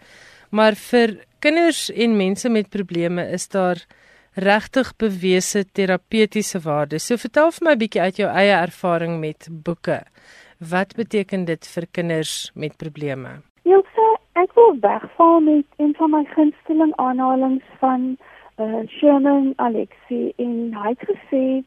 maar 0.52 0.76
vir 0.76 1.10
kinders 1.40 1.92
en 1.92 2.18
mense 2.18 2.50
met 2.50 2.70
probleme 2.70 3.24
is 3.38 3.48
daar 3.48 3.80
regtig 4.34 4.96
bewese 4.98 5.64
terapeutiese 5.72 6.60
waarde. 6.60 7.00
So 7.00 7.16
vertel 7.16 7.52
vir 7.52 7.66
my 7.66 7.74
'n 7.74 7.78
bietjie 7.84 8.02
uit 8.02 8.18
jou 8.18 8.30
eie 8.30 8.56
ervaring 8.68 9.20
met 9.20 9.48
boeke. 9.52 10.04
Wat 10.60 10.96
beteken 10.96 11.46
dit 11.46 11.68
vir 11.68 11.86
kinders 11.92 12.52
met 12.54 12.78
probleme? 12.78 13.30
Ilse, 13.64 14.08
ek 14.34 14.54
wil 14.54 14.78
wegval 14.80 15.40
met 15.40 15.66
een 15.78 15.94
van 15.98 16.10
my 16.10 16.24
gunsteling 16.36 16.94
aanhalinge 16.96 17.62
van 17.80 18.18
uh, 18.60 18.88
Sherman 18.88 19.54
Alexie 19.56 20.34
en 20.36 20.74
hy 20.74 20.90
het 20.90 21.04
gesê 21.12 21.64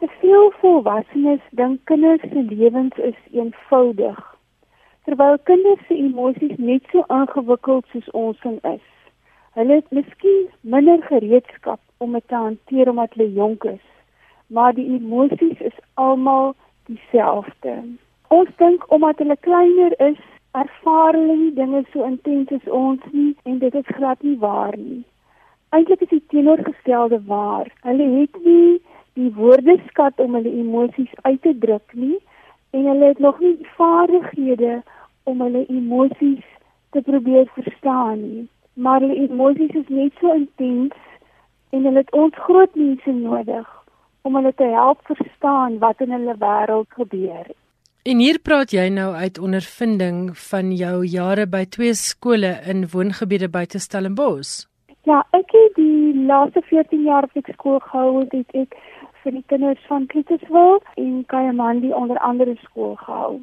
te 0.00 0.10
veel 0.18 0.52
volwassenes 0.64 1.46
dink 1.62 1.80
kinders 1.84 2.26
se 2.32 2.44
lewens 2.50 2.96
is 3.12 3.18
eenvoudig 3.30 4.20
terwyl 5.10 5.38
kinders 5.48 5.80
se 5.88 5.96
emosies 5.98 6.56
net 6.58 6.84
so 6.92 7.04
ingewikkeld 7.14 7.86
soos 7.92 8.10
ons 8.22 8.42
is. 8.70 8.84
Hulle 9.58 9.78
het 9.80 9.94
miskien 9.96 10.44
minder 10.60 11.02
gereedskap 11.08 11.80
om 11.98 12.12
dit 12.12 12.26
te 12.28 12.34
hanteer 12.34 12.90
omdat 12.92 13.16
hulle 13.16 13.32
jonk 13.32 13.64
is, 13.64 13.86
maar 14.46 14.74
die 14.76 14.86
emosies 14.98 15.60
is 15.70 15.78
almal 15.94 16.54
dieselfde. 16.86 17.74
Ons 18.28 18.52
dink 18.62 18.86
omdat 18.94 19.18
hulle 19.18 19.36
kleiner 19.46 19.96
is, 20.10 20.20
ervaar 20.52 21.18
hulle 21.18 21.36
nie 21.42 21.54
dinge 21.58 21.82
so 21.92 22.06
intens 22.06 22.52
as 22.54 22.70
ons 22.82 23.02
nie 23.10 23.34
en 23.50 23.58
dit 23.58 23.74
is 23.82 23.94
glad 23.98 24.22
nie 24.22 24.38
waar 24.38 24.76
nie. 24.76 25.02
Eintlik 25.74 26.06
is 26.06 26.14
die 26.14 26.24
teenoorgestelde 26.30 27.18
waar. 27.26 27.66
Hulle 27.86 28.06
het 28.20 28.38
nie 28.44 28.78
die 29.20 29.32
woordeskat 29.36 30.20
om 30.24 30.38
hulle 30.38 30.52
emosies 30.62 31.12
uit 31.22 31.42
te 31.46 31.56
druk 31.66 31.98
nie 32.04 32.18
en 32.76 32.86
hulle 32.92 33.12
het 33.12 33.20
nog 33.26 33.40
nie 33.44 33.56
die 33.60 33.74
vaardighede 33.76 34.80
om 35.30 35.44
hulle 35.44 35.66
emosies 35.68 36.46
te 36.94 37.04
probeer 37.06 37.46
verstaan 37.58 38.24
nie 38.24 38.48
maar 38.74 39.00
die 39.00 39.28
emosies 39.28 39.74
is 39.74 39.88
net 39.88 40.12
so 40.20 40.32
intens 40.34 40.96
en 41.70 41.84
hulle 41.84 42.02
het 42.02 42.12
ons 42.16 42.36
groot 42.46 42.74
mense 42.74 43.12
nodig 43.12 43.66
om 44.22 44.36
hulle 44.36 44.52
te 44.56 44.68
help 44.74 45.00
verstaan 45.08 45.78
wat 45.82 46.00
in 46.04 46.12
hulle 46.16 46.36
wêreld 46.40 46.88
gebeur. 46.96 47.50
En 48.08 48.20
hier 48.24 48.38
praat 48.40 48.72
jy 48.72 48.86
nou 48.92 49.10
uit 49.14 49.38
ondervinding 49.38 50.30
van 50.50 50.72
jou 50.76 51.04
jare 51.04 51.46
by 51.46 51.66
twee 51.76 51.94
skole 51.94 52.54
in 52.72 52.86
woongebiede 52.92 53.50
buite 53.52 53.78
Stellenbosch. 53.78 54.64
Ja, 55.08 55.20
ek 55.36 55.52
het 55.56 55.76
die 55.76 56.14
laaste 56.28 56.62
14 56.68 57.04
jaar 57.04 57.28
op 57.28 57.52
skool 57.52 57.78
gehou, 57.84 58.24
dit 58.32 58.56
ek 58.56 58.76
vir 59.22 59.36
die 59.36 59.44
kinders 59.52 59.86
van 59.88 60.06
Pieterswil 60.06 60.80
en 60.96 61.24
Kayamandi 61.26 61.92
onder 61.92 62.18
andere 62.18 62.56
skool 62.64 62.94
gehou. 63.04 63.40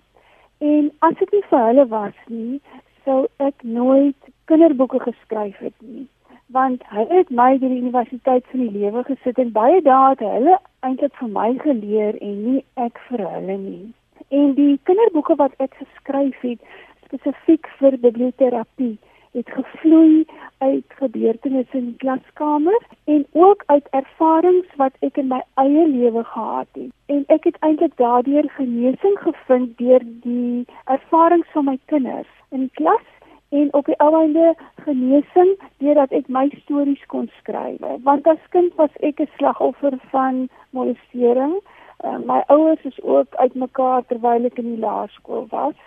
En 0.58 0.92
as 1.00 1.18
dit 1.20 1.32
nie 1.32 1.44
vir 1.50 1.66
hulle 1.70 1.88
was 1.88 2.22
nie, 2.28 2.62
sou 3.08 3.26
ek 3.38 3.64
nooit 3.64 4.32
kinderboeke 4.52 5.00
geskryf 5.00 5.58
het 5.58 5.76
nie 5.82 6.08
want 6.56 6.84
hulle 6.88 7.12
het 7.12 7.30
my 7.40 7.50
by 7.60 7.68
die 7.68 7.82
universiteit 7.82 8.46
van 8.52 8.62
die 8.64 8.80
lewe 8.80 9.04
gesit 9.08 9.40
en 9.44 9.50
baie 9.56 9.82
dae 9.84 10.12
het 10.14 10.22
hulle 10.24 10.56
eintlik 10.88 11.16
vir 11.20 11.32
my 11.38 11.48
geleer 11.64 12.20
en 12.28 12.38
nie 12.44 12.62
ek 12.86 13.02
vir 13.08 13.24
hulle 13.26 13.58
nie 13.64 14.38
en 14.40 14.54
die 14.60 14.76
kinderboeke 14.90 15.36
wat 15.42 15.58
ek 15.66 15.76
geskryf 15.82 16.40
het 16.48 16.64
spesifiek 17.08 17.68
vir 17.82 18.00
biblioterapie 18.06 18.94
het 19.38 19.50
gevloei 19.54 20.26
uit 20.58 20.86
gebeurtenisse 20.88 21.78
in 21.78 21.86
die 21.86 21.98
klaskamer 22.04 22.86
en 23.04 23.26
ook 23.32 23.64
uit 23.66 23.88
ervarings 24.00 24.76
wat 24.82 24.96
ek 25.06 25.18
in 25.22 25.30
my 25.34 25.42
eie 25.62 25.86
lewe 25.88 26.24
gehad 26.24 26.68
het. 26.72 26.90
En 27.06 27.24
ek 27.36 27.46
het 27.50 27.60
eintlik 27.68 27.94
daardeur 28.02 28.50
genesing 28.56 29.20
gevind 29.26 29.78
deur 29.78 30.02
die 30.26 30.66
ervarings 30.86 31.54
van 31.54 31.70
my 31.70 31.78
kinders 31.86 32.34
in 32.50 32.66
die 32.66 32.76
klas 32.82 33.06
en 33.50 33.74
op 33.74 33.86
die 33.86 33.96
einde 33.96 34.56
genesing 34.88 35.54
deurdat 35.84 36.12
ek 36.12 36.28
my 36.28 36.48
stories 36.64 37.06
kon 37.14 37.30
skryf. 37.40 37.84
Want 38.04 38.28
as 38.28 38.50
kind 38.56 38.74
was 38.82 38.94
ek 39.00 39.22
'n 39.22 39.30
slagoffer 39.38 40.00
van 40.12 40.48
molestering. 40.70 41.60
Uh, 42.06 42.18
my 42.26 42.44
ouers 42.48 42.84
is 42.84 43.02
ook 43.02 43.36
uitmekaar 43.36 44.06
terwyl 44.06 44.46
ek 44.46 44.58
in 44.58 44.74
die 44.74 44.82
laerskool 44.82 45.46
was 45.50 45.80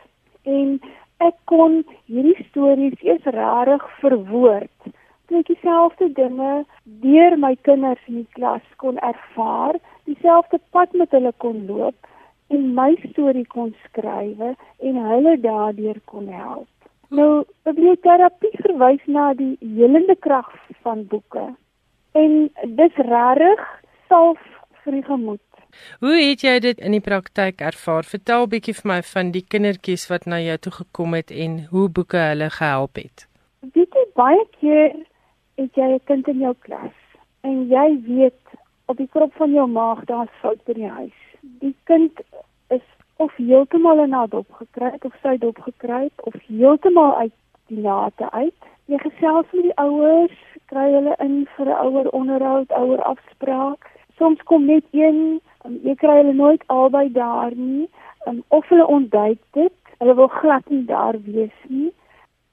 en 0.42 0.80
ek 1.24 1.36
kon 1.50 1.82
hierdie 2.08 2.46
stories 2.48 2.96
eers 3.04 3.26
regtig 3.36 3.86
verwoord. 4.02 4.92
Toe 5.28 5.40
ek 5.42 5.50
dieselfde 5.52 6.08
dinge 6.16 6.52
deur 7.04 7.36
my 7.38 7.52
kinders 7.68 8.02
in 8.10 8.22
die 8.22 8.30
klas 8.38 8.64
kon 8.82 8.98
ervaar, 9.06 9.78
dieselfde 10.08 10.58
pad 10.74 10.96
met 10.98 11.12
hulle 11.14 11.32
kon 11.44 11.66
loop 11.68 12.10
en 12.50 12.72
my 12.74 12.90
storie 13.10 13.46
kon 13.54 13.74
skryf 13.86 14.40
en 14.42 15.00
hulle 15.10 15.36
daardeur 15.44 16.00
kon 16.10 16.26
help. 16.34 16.68
Nou, 17.10 17.44
biblioterapie 17.66 18.52
verwys 18.62 19.02
na 19.06 19.32
die 19.38 19.56
helende 19.60 20.14
krag 20.26 20.50
van 20.82 21.04
boeke. 21.10 21.48
En 22.18 22.36
dis 22.78 23.00
regtig 23.06 23.64
self 24.10 24.42
vir 24.82 24.98
die 24.98 25.06
gemoed. 25.06 25.49
Hoe 26.00 26.16
het 26.16 26.42
jy 26.42 26.58
dit 26.58 26.78
in 26.78 26.92
die 26.92 27.00
praktyk 27.00 27.60
ervaar? 27.60 28.04
Vertel 28.04 28.42
'n 28.44 28.48
bietjie 28.48 28.74
vir 28.74 28.88
my 28.92 29.02
van 29.02 29.30
die 29.30 29.44
kindertjies 29.48 30.08
wat 30.08 30.26
na 30.26 30.40
jou 30.40 30.56
toe 30.58 30.72
gekom 30.72 31.14
het 31.14 31.30
en 31.30 31.66
hoe 31.70 31.88
boeke 31.88 32.16
hulle 32.16 32.50
gehelp 32.50 32.96
het. 32.96 33.26
Weet 33.60 33.94
jy 33.94 34.04
baie 34.14 34.44
keer 34.60 34.96
het 35.56 35.74
jy 35.74 35.88
'n 35.94 36.00
kind 36.04 36.28
in 36.28 36.38
jou 36.38 36.54
klas 36.60 36.96
en 37.40 37.68
jy 37.68 37.88
weet 38.06 38.42
op 38.86 38.96
die 38.96 39.08
krop 39.08 39.32
van 39.34 39.52
jou 39.52 39.66
maag 39.66 40.04
daar's 40.04 40.34
fout 40.40 40.64
by 40.64 40.72
die 40.72 40.88
huis. 40.88 41.18
Die 41.42 41.76
kind 41.84 42.20
of 43.16 43.36
heeltemal 43.36 44.02
in 44.04 44.12
haar 44.12 44.28
dop 44.28 44.52
gekry 44.52 44.90
het 44.92 45.04
of 45.04 45.14
sy 45.22 45.36
dop 45.38 45.58
gekry 45.60 46.02
het 46.02 46.22
of 46.24 46.34
heeltemal 46.46 47.14
uit 47.16 47.32
die 47.68 47.82
nate 47.84 48.30
uit. 48.30 48.68
Jy 48.90 48.98
gesels 48.98 49.52
met 49.52 49.66
die 49.68 49.76
ouers, 49.76 50.38
kry 50.72 50.86
hulle 50.94 51.14
in 51.24 51.34
vir 51.56 51.68
'n 51.68 51.80
ouer 51.86 52.08
onderhoud, 52.20 52.72
ouer 52.72 53.02
afspraak. 53.12 53.90
Soms 54.18 54.42
kom 54.50 54.66
net 54.66 54.84
een, 54.92 55.40
um, 55.64 55.78
jy 55.84 55.94
kry 56.00 56.16
hulle 56.20 56.34
nooit 56.34 56.64
albei 56.66 57.08
daar 57.12 57.54
nie, 57.56 57.88
um, 58.26 58.42
of 58.48 58.68
hulle 58.68 58.86
ontduik 58.86 59.40
dit. 59.56 59.76
Hulle 60.00 60.14
wil 60.16 60.30
glad 60.32 60.68
nie 60.68 60.84
daar 60.88 61.16
wees 61.24 61.56
nie. 61.68 61.90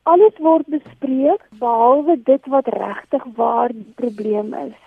Alles 0.04 0.36
word 0.43 0.67
bespreek 0.72 1.43
behalwe 1.60 2.17
dit 2.24 2.46
wat 2.52 2.67
regtig 2.67 3.24
waar 3.36 3.72
die 3.72 3.93
probleem 3.96 4.54
is. 4.54 4.78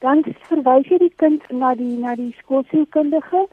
Dan 0.00 0.24
verwys 0.48 0.88
jy 0.88 0.98
die 0.98 1.14
kind 1.16 1.44
na 1.50 1.74
die 1.78 1.96
na 2.00 2.16
die 2.16 2.32
skoolsielkundige 2.40 3.46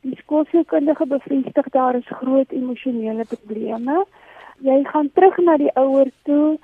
Die 0.00 0.16
skoolsielkundige 0.16 1.06
bevestig 1.06 1.66
daar 1.76 1.94
is 1.94 2.06
groot 2.08 2.52
emosionele 2.56 3.24
probleme. 3.28 4.04
Jy 4.64 4.78
gaan 4.84 5.10
terug 5.12 5.36
na 5.44 5.56
die 5.60 5.72
ouer 5.76 6.08
toe. 6.24 6.56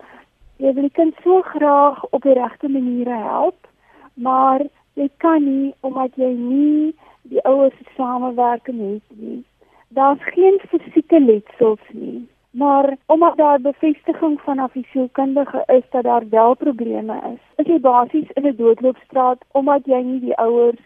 Jy 0.56 0.72
wil 0.72 0.86
die 0.88 0.96
kind 0.96 1.18
so 1.24 1.42
graag 1.44 2.00
op 2.16 2.22
die 2.24 2.32
regte 2.32 2.68
maniere 2.72 3.18
help, 3.20 3.68
maar 4.14 4.64
jy 4.96 5.08
kan 5.22 5.44
nie 5.44 5.74
omdat 5.86 6.14
jy 6.16 6.32
nie 6.32 6.94
die 7.28 7.42
ouers 7.44 7.74
se 7.76 7.84
samewerking 7.96 8.80
het 8.80 9.18
nie. 9.20 9.42
Daar's 9.88 10.22
geen 10.32 10.58
fisieke 10.70 11.20
letsels 11.20 11.82
nie, 11.92 12.28
maar 12.50 12.96
omdat 13.06 13.36
daar 13.36 13.60
bevestiging 13.60 14.40
van 14.40 14.58
afsielkundige 14.58 15.64
is 15.66 15.82
dat 15.90 16.04
daar 16.04 16.28
wel 16.28 16.54
probleme 16.54 17.16
is. 17.32 17.40
Is 17.56 17.66
jy 17.66 17.80
basies 17.80 18.30
in 18.34 18.46
'n 18.46 18.56
doodloopstraat 18.56 19.44
omdat 19.52 19.86
jy 19.86 20.00
nie 20.02 20.20
die 20.20 20.36
ouers 20.36 20.80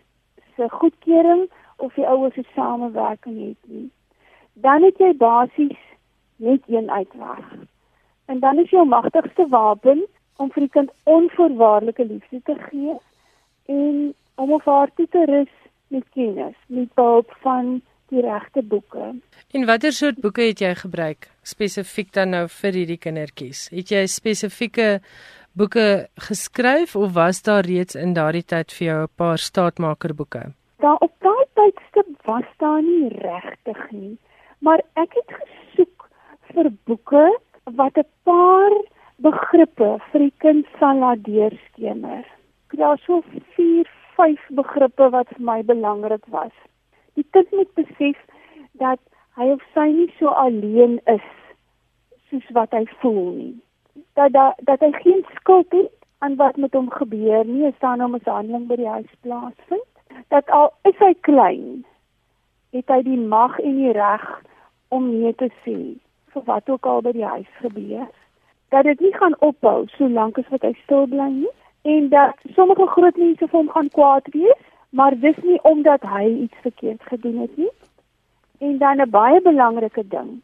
se 0.57 0.68
goedkeuring 0.68 1.49
of 1.77 1.94
die 1.94 2.07
ouers 2.07 2.35
se 2.35 2.44
samewerking 2.55 3.38
het 3.46 3.62
nie. 3.62 3.90
Dan 4.53 4.83
het 4.83 4.99
jy 4.99 5.16
basies 5.16 5.79
net 6.37 6.62
een 6.66 6.90
uitweg. 6.90 7.44
En 8.25 8.38
dan 8.38 8.59
is 8.59 8.70
jou 8.70 8.87
magtigste 8.87 9.46
wapen 9.49 10.07
om 10.37 10.51
vir 10.51 10.61
die 10.61 10.70
kind 10.70 10.90
onvoorwaardelike 11.05 12.05
liefde 12.05 12.40
te 12.42 12.55
gee 12.55 12.99
en 13.70 14.14
om 14.35 14.52
op 14.52 14.64
haar 14.64 14.90
te 14.94 15.24
rus 15.26 15.54
met 15.88 16.04
kennis, 16.14 16.56
met 16.66 16.88
hulp 16.94 17.35
van 17.42 17.80
die 18.11 18.22
regte 18.24 18.62
boeke. 18.62 19.12
En 19.50 19.66
watter 19.66 19.92
soort 19.92 20.20
boeke 20.22 20.42
het 20.50 20.62
jy 20.62 20.74
gebruik 20.78 21.28
spesifiek 21.46 22.12
dan 22.14 22.35
nou 22.35 22.46
vir 22.61 22.78
hierdie 22.80 22.98
kindertjies? 22.98 23.68
Het 23.74 23.92
jy 23.94 24.06
spesifieke 24.11 24.88
boeke 25.59 26.09
geskryf 26.28 26.96
of 26.96 27.14
was 27.14 27.42
daar 27.46 27.66
reeds 27.66 27.98
in 27.98 28.14
daardie 28.14 28.46
tyd 28.46 28.72
vir 28.78 28.87
jou 28.87 29.02
'n 29.02 29.14
paar 29.16 29.38
staatmakerboeke? 29.38 30.42
Daar 30.78 30.98
op 31.06 31.12
daai 31.20 31.44
tydstip 31.54 32.11
was 32.24 32.48
daar 32.59 32.83
nie 32.83 33.09
regtig 33.09 33.90
nie, 33.90 34.18
maar 34.59 34.80
ek 34.94 35.14
het 35.14 35.30
gesoek 35.40 36.09
vir 36.54 36.70
boeke 36.87 37.38
wat 37.64 37.98
'n 37.98 38.09
paar 38.24 38.72
begrippe 39.16 39.98
vir 40.11 40.20
die 40.20 40.35
kind 40.38 40.66
sal 40.78 40.98
laat 40.98 41.24
deurskemer. 41.24 42.24
Daar 42.70 42.98
so 42.98 43.22
4, 43.54 43.90
5 44.14 44.46
begrippe 44.48 45.11
wat 45.11 45.28
vir 45.28 45.44
my 45.44 45.62
belangrik 45.64 46.24
was. 46.26 46.52
Die 47.14 47.26
kind 47.30 47.50
moet 47.50 47.72
besef 47.74 48.16
dat 48.72 49.00
hy 49.37 49.50
of 49.54 49.62
sy 49.74 49.88
nie 49.90 50.12
so 50.18 50.30
alleen 50.42 51.00
is 51.11 51.26
soos 52.30 52.46
wat 52.56 52.72
hy 52.76 52.85
voel 53.02 53.33
nie. 53.35 53.56
Dat 54.14 54.33
dat, 54.33 54.61
dat 54.68 54.80
hy 54.80 54.92
geen 55.02 55.24
skuld 55.35 55.72
het 55.74 55.90
aan 56.18 56.37
wat 56.37 56.56
met 56.56 56.74
hom 56.74 56.90
gebeur 56.90 57.44
nie, 57.44 57.66
is 57.66 57.78
daar 57.78 57.96
nou 57.96 58.09
'n 58.09 58.12
mishandeling 58.12 58.66
by 58.66 58.76
die 58.76 58.88
huis 58.88 59.12
plaasvind 59.20 59.88
dat 60.28 60.50
al 60.50 60.72
is 60.83 60.98
hy 60.98 61.14
klein, 61.20 61.85
het 62.70 62.88
hy 62.88 63.02
die 63.02 63.18
mag 63.18 63.59
en 63.59 63.76
die 63.76 63.92
reg 63.92 64.42
om 64.88 65.11
nee 65.11 65.35
te 65.35 65.50
sê 65.64 65.78
vir 66.33 66.42
wat 66.44 66.70
ook 66.70 66.87
al 66.87 67.02
by 67.02 67.12
die 67.12 67.26
huis 67.26 67.50
gebeur. 67.61 68.09
Dat 68.68 68.85
dit 68.85 69.00
nie 69.00 69.14
gaan 69.14 69.35
ophou 69.38 69.87
solank 69.87 70.38
as 70.38 70.48
wat 70.48 70.62
hy 70.62 70.72
stil 70.83 71.06
bly 71.06 71.28
nie 71.28 71.54
en 71.82 72.08
dat 72.08 72.36
sommige 72.54 72.86
groot 72.86 73.16
mense 73.16 73.48
vir 73.48 73.58
hom 73.58 73.70
gaan 73.70 73.88
kwaad 73.88 74.28
wees, 74.32 74.62
maar 74.90 75.18
dis 75.18 75.36
nie 75.42 75.62
omdat 75.62 76.02
hy 76.02 76.26
iets 76.28 76.56
verkeerd 76.60 77.02
gedoen 77.02 77.38
het 77.38 77.56
nie. 77.56 77.72
En 78.58 78.78
dan 78.78 79.00
'n 79.00 79.10
baie 79.10 79.40
belangrike 79.40 80.08
ding, 80.08 80.42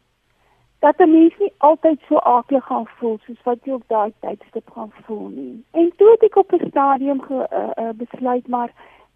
dat 0.79 0.99
'n 0.99 1.11
mens 1.11 1.33
nie 1.37 1.53
altyd 1.57 1.99
so 2.07 2.17
aaklig 2.17 2.65
gaan 2.65 2.87
voel 2.87 3.17
soos 3.25 3.43
wat 3.43 3.57
jy 3.63 3.73
op 3.73 3.83
daai 3.87 4.13
tydstip 4.19 4.69
gaan 4.69 4.91
voel 5.05 5.27
nie. 5.27 5.63
En 5.71 5.91
toe 5.95 6.11
het 6.11 6.23
ek 6.23 6.35
op 6.35 6.51
'n 6.53 6.67
stadium 6.67 7.21
ge, 7.21 7.47
uh, 7.53 7.85
uh, 7.85 7.89
besluit 7.93 8.47
maar 8.47 8.71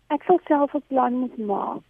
ek 0.08 0.24
sal 0.24 0.40
self 0.46 0.74
'n 0.74 0.84
plan 0.88 1.14
moet 1.14 1.38
maak. 1.38 1.90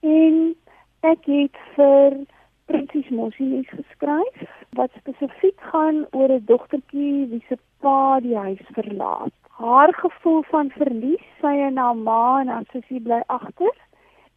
En 0.00 0.54
ek 1.00 1.24
het 1.24 1.56
vir 1.74 2.26
Prinses 2.64 3.08
Mosie 3.08 3.66
geskryf 3.70 4.64
wat 4.70 4.90
spesifiek 4.98 5.60
gaan 5.60 6.06
oor 6.10 6.30
'n 6.30 6.44
dogtertjie 6.44 7.26
wie 7.26 7.44
se 7.48 7.58
pa 7.80 8.20
die 8.20 8.36
huis 8.36 8.64
verlaat. 8.72 9.45
Haar 9.56 9.94
gevoel 9.94 10.42
van 10.50 10.70
verlies, 10.70 11.24
sy 11.40 11.54
en 11.68 11.78
haar 11.80 11.96
ma 11.96 12.40
en 12.40 12.48
haar 12.52 12.66
sussie 12.72 13.00
bly 13.00 13.22
agter. 13.32 13.72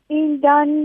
En 0.07 0.39
dan 0.39 0.75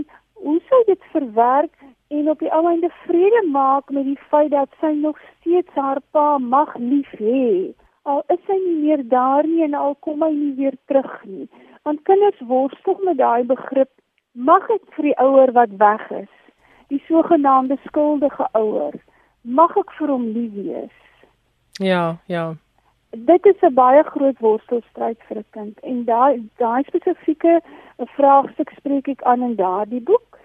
hoe 0.43 0.59
sy 0.69 0.81
dit 0.87 1.03
verwerk 1.13 1.73
en 2.07 2.29
op 2.29 2.39
die 2.43 2.51
ou 2.53 2.65
einde 2.67 2.89
vrede 3.05 3.41
maak 3.51 3.89
met 3.89 4.03
die 4.05 4.19
feit 4.29 4.51
dat 4.51 4.69
sy 4.81 4.91
nog 4.99 5.19
steeds 5.37 5.79
haar 5.79 6.01
pa 6.11 6.37
mag 6.37 6.75
lief 6.77 7.11
hê. 7.19 7.71
Al 8.03 8.21
is 8.33 8.43
hy 8.49 8.57
nie 8.65 8.75
meer 8.81 9.05
daar 9.09 9.47
nie 9.47 9.63
en 9.65 9.73
al 9.73 9.95
kom 10.05 10.21
hy 10.21 10.33
nie 10.33 10.53
weer 10.59 10.75
terug 10.91 11.15
nie. 11.23 11.47
Want 11.87 12.03
kinders 12.09 12.43
worstel 12.49 12.99
met 13.07 13.17
daai 13.17 13.47
begrip 13.47 13.91
mag 14.35 14.67
ek 14.69 14.83
vir 14.97 15.09
die 15.09 15.17
ouer 15.23 15.55
wat 15.55 15.73
weg 15.79 16.03
is? 16.11 16.33
Die 16.91 17.01
sogenaamde 17.07 17.79
skuldige 17.87 18.51
ouer. 18.53 18.99
Mag 19.41 19.73
ek 19.79 19.95
vir 19.97 20.11
hom 20.11 20.27
lief 20.35 20.53
wees? 20.59 21.01
Ja 21.79 22.17
ja 22.27 22.53
dit 23.15 23.45
is 23.45 23.61
'n 23.61 23.73
baie 23.73 24.03
groot 24.03 24.39
worstelstryd 24.39 25.17
vir 25.27 25.37
'n 25.37 25.45
kind 25.51 25.79
en 25.79 26.05
daai 26.05 26.43
daai 26.57 26.83
spesifieke 26.83 27.61
vraagstuk 28.17 28.69
spreek 28.77 29.07
ek 29.07 29.21
aan 29.23 29.41
in 29.41 29.55
daardie 29.55 30.01
boek 30.01 30.35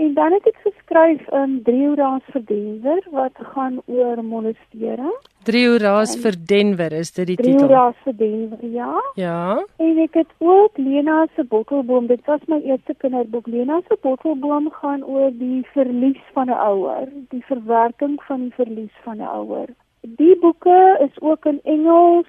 En 0.00 0.14
dan 0.14 0.32
het 0.32 0.46
ek 0.48 0.56
geskryf 0.64 1.26
in 1.28 1.58
Drie 1.64 1.82
Uraas 1.92 2.22
vir 2.32 2.44
Denver 2.48 3.00
wat 3.12 3.40
gaan 3.52 3.80
oor 3.84 4.22
molestering. 4.24 5.16
Drie 5.44 5.64
Uraas 5.68 6.14
vir 6.22 6.38
Denver 6.52 6.92
is 6.92 7.12
dit 7.12 7.26
die 7.26 7.36
drie 7.36 7.52
titel. 7.52 7.66
Drie 7.66 7.76
Uraas 7.76 7.98
vir 8.06 8.16
Denver, 8.16 8.62
ja. 8.76 9.02
Ja. 9.20 9.42
En 9.76 10.00
ek 10.06 10.16
het 10.22 10.32
ook 10.38 10.80
Lena 10.80 11.26
se 11.36 11.44
bottelboom. 11.44 12.08
Dit 12.08 12.24
was 12.30 12.40
my 12.48 12.62
eerste 12.64 12.96
kinderboek. 13.04 13.46
Lena 13.46 13.82
se 13.88 13.98
bottelboom 14.00 14.70
gaan 14.80 15.04
oor 15.04 15.30
die 15.36 15.60
verlies 15.74 16.24
van 16.32 16.48
'n 16.48 16.60
ouer, 16.70 17.08
die 17.28 17.44
verwerking 17.52 18.16
van 18.24 18.48
die 18.48 18.54
verlies 18.56 18.96
van 19.04 19.20
'n 19.20 19.32
ouer. 19.36 19.68
Die 20.00 20.38
boeke 20.38 20.96
is 21.00 21.20
ook 21.20 21.44
in 21.44 21.60
Engels, 21.62 22.26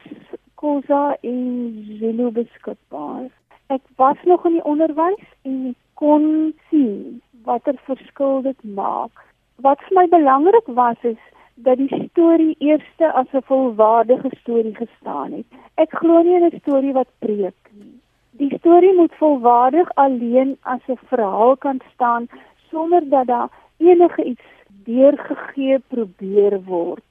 Khoza 0.55 1.17
en 1.21 1.97
Zulu 1.99 2.31
beskikbaar. 2.31 3.29
Ek 3.67 3.81
was 3.95 4.17
nog 4.23 4.45
in 4.45 4.57
die 4.57 4.63
onderwys 4.63 5.27
en 5.47 5.69
ek 5.69 5.77
kon 5.93 6.25
sien 6.69 7.21
watter 7.47 7.77
verskil 7.87 8.41
dit 8.43 8.63
maak. 8.63 9.23
Wat 9.63 9.79
vir 9.87 9.95
my 10.01 10.03
belangrik 10.11 10.67
was 10.67 10.99
is 11.07 11.21
dat 11.55 11.79
die 11.79 12.09
storie 12.09 12.55
eerste 12.59 13.11
as 13.21 13.31
'n 13.31 13.47
volwaardige 13.47 14.31
storie 14.41 14.75
gestaan 14.75 15.31
het. 15.31 15.47
Ek 15.75 15.95
glo 16.01 16.21
nie 16.21 16.35
in 16.35 16.43
'n 16.49 16.59
storie 16.59 16.93
wat 16.93 17.07
preek 17.19 17.71
nie. 17.71 17.95
Die 18.31 18.57
storie 18.57 18.95
moet 18.95 19.15
volwaardig 19.15 19.89
alleen 19.95 20.57
as 20.61 20.81
'n 20.87 20.99
verhaal 21.07 21.55
kan 21.57 21.79
staan 21.93 22.27
sonder 22.69 23.09
dat 23.09 23.27
daar 23.27 23.49
enige 23.77 24.23
iets 24.23 24.47
deurgegee 24.83 25.79
probeer 25.79 26.63
word. 26.63 27.10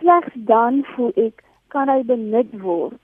Slegs 0.00 0.32
dan 0.34 0.84
voel 0.94 1.12
ek 1.16 1.44
kan 1.68 1.88
hy 1.88 2.02
benut 2.02 2.52
word 2.62 3.00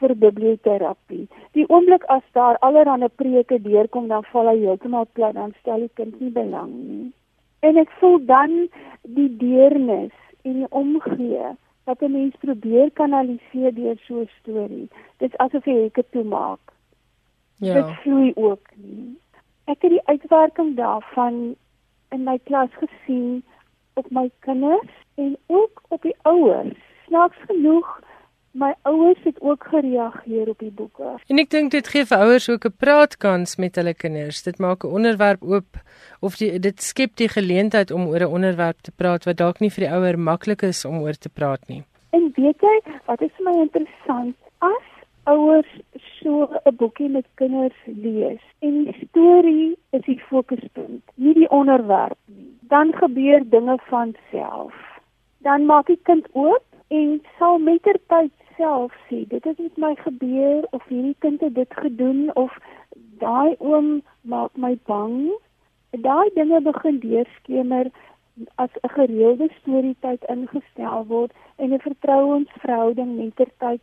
vir 0.00 0.14
biblioterapie. 0.16 1.26
Die 1.52 1.66
oomblik 1.68 2.04
as 2.08 2.24
daar 2.32 2.58
allerlei 2.66 3.08
preke 3.08 3.60
deurkom, 3.62 4.08
dan 4.08 4.24
val 4.32 4.48
hy 4.48 4.56
heeltemal 4.62 5.06
plat, 5.12 5.34
dan 5.36 5.52
stel 5.60 5.84
die 5.84 5.94
kind 5.94 6.20
nie 6.20 6.32
belang 6.34 6.72
nie. 6.72 7.10
En 7.60 7.76
ek 7.76 7.92
voel 8.00 8.18
dan 8.24 8.56
die 9.02 9.28
deernis 9.40 10.14
en 10.48 10.62
die 10.62 10.70
omgee 10.70 11.52
wat 11.84 12.02
'n 12.02 12.12
mens 12.12 12.34
probeer 12.40 12.90
kanaliseer 12.90 13.74
deur 13.74 13.96
so 14.06 14.20
'n 14.20 14.30
storie. 14.40 14.88
Dit 15.18 15.32
is 15.32 15.38
asof 15.38 15.64
jy 15.64 15.76
hekke 15.82 16.04
toemaak. 16.10 16.60
Ja. 17.58 17.74
Dit 17.74 17.96
vloei 18.02 18.32
ook 18.34 18.68
nie. 18.74 19.16
Ek 19.64 19.82
het 19.82 19.90
die 19.90 20.06
uitwerking 20.06 20.76
daarvan 20.76 21.56
in 22.10 22.24
my 22.24 22.38
klas 22.44 22.70
gesien 22.80 23.42
op 24.00 24.10
my 24.10 24.28
kinders 24.46 24.94
en 25.20 25.36
ook 25.46 25.82
op 25.88 26.02
die 26.02 26.16
ouers. 26.32 26.78
Snaaks 27.06 27.36
genoeg 27.48 27.98
My 28.52 28.74
ouers 28.82 29.18
het 29.22 29.40
ook 29.40 29.64
gereageer 29.70 30.48
op 30.48 30.58
die 30.58 30.72
boeke. 30.74 31.12
En 31.30 31.38
ek 31.38 31.52
dink 31.54 31.70
dit 31.70 31.86
gee 31.86 32.02
vir 32.02 32.22
ouers 32.24 32.48
ook 32.50 32.64
'n 32.66 32.74
praatkans 32.82 33.56
met 33.62 33.76
hulle 33.78 33.94
kinders. 33.94 34.42
Dit 34.42 34.58
maak 34.58 34.82
'n 34.82 34.90
onderwerp 34.90 35.42
oop 35.42 35.78
of 36.20 36.36
die, 36.36 36.58
dit 36.58 36.82
skep 36.82 37.14
die 37.16 37.28
geleentheid 37.28 37.90
om 37.90 38.08
oor 38.08 38.20
'n 38.20 38.34
onderwerp 38.38 38.80
te 38.80 38.90
praat 38.90 39.24
wat 39.24 39.36
dalk 39.36 39.60
nie 39.60 39.70
vir 39.70 39.84
die 39.84 39.94
ouer 39.94 40.18
maklik 40.18 40.62
is 40.62 40.84
om 40.84 40.98
oor 40.98 41.14
te 41.18 41.28
praat 41.28 41.68
nie. 41.68 41.84
En 42.10 42.32
weet 42.34 42.60
jy, 42.60 42.82
wat 43.06 43.22
is 43.22 43.30
vir 43.36 43.44
my 43.44 43.60
interessant, 43.60 44.36
as 44.58 44.86
ouers 45.24 45.72
so 46.22 46.48
'n 46.64 46.76
boekie 46.76 47.08
met 47.08 47.26
kinders 47.34 47.80
lees 47.86 48.42
en 48.58 48.84
die 48.84 49.06
storie 49.08 49.78
is 49.90 50.02
die 50.04 50.20
fokuspunt, 50.28 51.02
nie 51.14 51.34
die 51.34 51.50
onderwerp 51.50 52.18
nie, 52.26 52.50
dan 52.60 52.92
gebeur 52.92 53.48
dinge 53.48 53.78
van 53.88 54.14
self. 54.30 54.74
Dan 55.38 55.66
maak 55.66 55.86
die 55.86 56.00
kind 56.02 56.26
oop 56.32 56.64
en 56.88 57.22
sal 57.38 57.58
mettertyd 57.58 58.32
self 58.56 58.92
sê 59.08 59.24
dit 59.28 59.44
het 59.44 59.58
met 59.58 59.76
my 59.76 59.94
gebeur 59.94 60.66
of 60.70 60.84
hierdie 60.88 61.16
kind 61.18 61.40
het 61.40 61.54
dit 61.54 61.74
gedoen 61.82 62.30
of 62.34 62.58
daai 63.18 63.54
oom 63.58 64.02
maak 64.20 64.56
my 64.56 64.78
bang 64.86 65.30
daai 66.06 66.30
dinge 66.34 66.60
begin 66.60 66.98
deurskemer 67.04 67.90
as 68.64 68.70
'n 68.82 68.92
gereelde 68.96 69.48
storietyd 69.60 70.22
ingestel 70.34 71.06
word 71.12 71.32
en 71.56 71.72
'n 71.72 71.86
vertrouensverhouding 71.86 73.16
mettertyd 73.16 73.82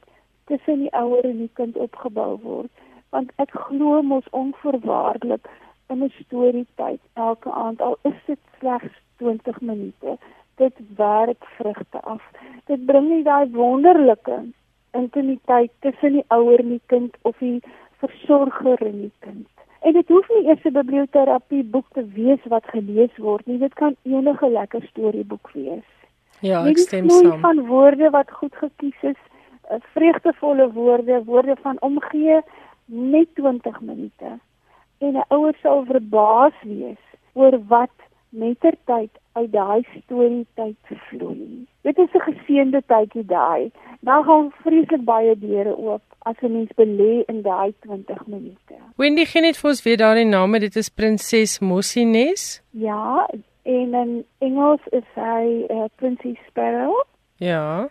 tussen 0.52 0.84
die 0.86 0.94
ouer 1.02 1.24
en 1.30 1.38
die 1.46 1.54
kind 1.60 1.78
opgebou 1.88 2.32
word 2.44 2.86
want 3.16 3.32
ek 3.44 3.56
glo 3.68 4.02
mos 4.02 4.28
onvoorwaardelik 4.42 5.50
in 5.94 6.04
'n 6.04 6.14
storietyd 6.22 7.02
elke 7.14 7.52
aand 7.52 7.82
al 7.82 7.98
is 8.12 8.20
dit 8.26 8.40
slegs 8.60 8.94
20 9.24 9.62
minute 9.62 10.18
dit 10.56 10.76
werk 10.96 11.44
vrugte 11.58 12.02
af 12.16 12.24
dit 12.66 12.86
bring 12.86 13.10
nie 13.10 13.24
daai 13.24 13.48
wonderlike 13.52 14.40
intimiteit 14.98 15.72
tussen 15.80 16.18
die 16.20 16.26
ouer 16.28 16.60
en 16.60 16.74
die 16.76 16.84
kind 16.86 17.18
of 17.22 17.38
die 17.44 17.62
versorger 18.02 18.82
en 18.86 18.98
die 19.02 19.14
kind. 19.20 19.48
En 19.86 19.94
dit 19.94 20.08
hoef 20.14 20.30
nie 20.34 20.46
eers 20.48 20.64
'n 20.66 20.74
biblioterapie 20.74 21.64
boek 21.64 21.88
te 21.94 22.04
wees 22.14 22.44
wat 22.54 22.66
gelees 22.74 23.16
word 23.18 23.46
nie. 23.46 23.58
Dit 23.58 23.74
kan 23.74 23.96
enige 24.04 24.50
lekker 24.50 24.82
storieboek 24.90 25.52
wees. 25.54 25.90
Ja, 26.42 26.66
ek 26.66 26.78
stem 26.78 27.10
saam. 27.10 27.40
van 27.40 27.66
woorde 27.66 28.10
wat 28.10 28.32
goed 28.32 28.56
gekies 28.56 29.02
is, 29.02 29.22
vreugdevolle 29.94 30.72
woorde, 30.72 31.24
woorde 31.24 31.56
van 31.62 31.82
omgee, 31.82 32.42
net 32.86 33.28
20 33.36 33.82
minute. 33.82 34.40
En 34.98 35.14
'n 35.14 35.26
ouer 35.28 35.56
sal 35.62 35.86
verbaas 35.86 36.54
wees 36.64 37.04
oor 37.34 37.60
wat 37.68 37.96
mettertyd 38.30 39.10
uit 39.32 39.52
daai 39.52 39.86
storie 40.04 40.46
tyd 40.54 40.76
vloei. 41.10 41.66
Dit 41.82 41.98
is 41.98 42.14
'n 42.14 42.26
geseënde 42.30 42.82
tydjie 42.86 43.26
daai. 43.26 43.72
Dan 44.00 44.24
gaan 44.24 44.52
vreeslik 44.64 45.04
baie 45.04 45.38
deure 45.40 45.78
oop 45.78 46.04
as 46.20 46.36
'n 46.42 46.52
mens 46.52 46.72
belê 46.76 47.24
in 47.28 47.42
daai 47.42 47.74
20 47.80 48.28
minute. 48.28 48.76
Wendy 48.96 49.26
gee 49.26 49.42
net 49.42 49.58
vir 49.58 49.70
ons 49.70 49.84
weer 49.84 49.98
daai 49.98 50.26
name, 50.26 50.60
dit 50.60 50.76
is 50.76 50.90
Prinses 50.90 51.60
Mossines. 51.60 52.62
Ja, 52.72 53.28
en 53.64 53.94
in 53.94 54.26
Engels 54.38 54.82
is 54.92 55.08
hy 55.14 55.66
uh, 55.70 55.86
Princess 55.96 56.40
Sparrow. 56.48 57.06
Ja. 57.36 57.90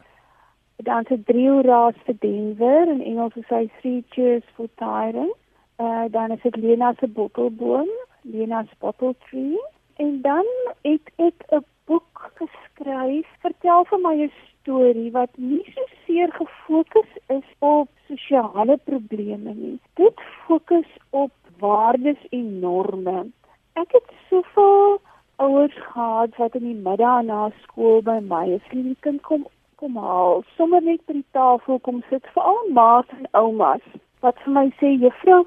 Dan 0.77 1.05
se 1.09 1.23
drie 1.25 1.49
hoera's 1.51 1.95
vir 2.05 2.17
Denver 2.21 2.89
in 2.89 3.01
Engels 3.01 3.37
is 3.37 3.49
hy 3.49 3.67
three 3.81 4.05
cheers 4.11 4.45
for 4.57 4.69
Tyron. 4.81 5.33
Uh 5.79 6.05
dan 6.11 6.31
is 6.31 6.43
dit 6.43 6.57
Lena 6.57 6.93
se 7.01 7.09
bottelboom, 7.09 7.89
Lena 8.23 8.63
se 8.65 8.77
bottle 8.79 9.15
tree. 9.29 9.59
En 9.97 10.21
dan 10.21 10.45
het 10.83 11.13
ek 11.17 11.45
'n 11.53 11.65
boek 11.87 12.31
geskryf, 12.35 13.27
vertel 13.41 13.85
vir 13.85 13.99
my 13.99 14.15
'n 14.23 14.33
storie 14.61 15.11
wat 15.13 15.31
nie 15.37 15.65
so 15.75 15.83
seer 16.05 16.31
gefokus 16.33 17.13
is 17.27 17.49
op 17.59 17.89
sosiale 18.09 18.77
probleme 18.77 19.55
nie. 19.55 19.79
Dit 19.95 20.21
fokus 20.47 20.91
op 21.11 21.33
waardes 21.59 22.21
en 22.31 22.59
norme. 22.61 23.27
Ek 23.73 23.93
het 23.93 24.09
soveel 24.29 25.01
ouers 25.37 25.77
gehad 25.93 26.37
wat 26.37 26.55
in 26.55 26.65
die 26.65 26.81
middag 26.89 27.23
na 27.23 27.51
skool 27.63 28.03
by 28.03 28.21
my 28.21 28.45
as 28.55 28.71
die 28.73 28.97
kind 29.01 29.23
kom 29.23 29.47
kom 29.77 29.97
haal, 29.97 30.45
sommer 30.57 30.81
net 30.81 31.01
by 31.07 31.13
die 31.13 31.31
tafel 31.33 31.79
kom 31.79 32.03
sit, 32.11 32.27
veral 32.35 32.69
ma's 32.71 33.07
en 33.19 33.27
oumas 33.33 33.85
wat 34.25 34.39
vir 34.45 34.53
my 34.53 34.67
sê 34.81 34.97
juffrou 35.05 35.45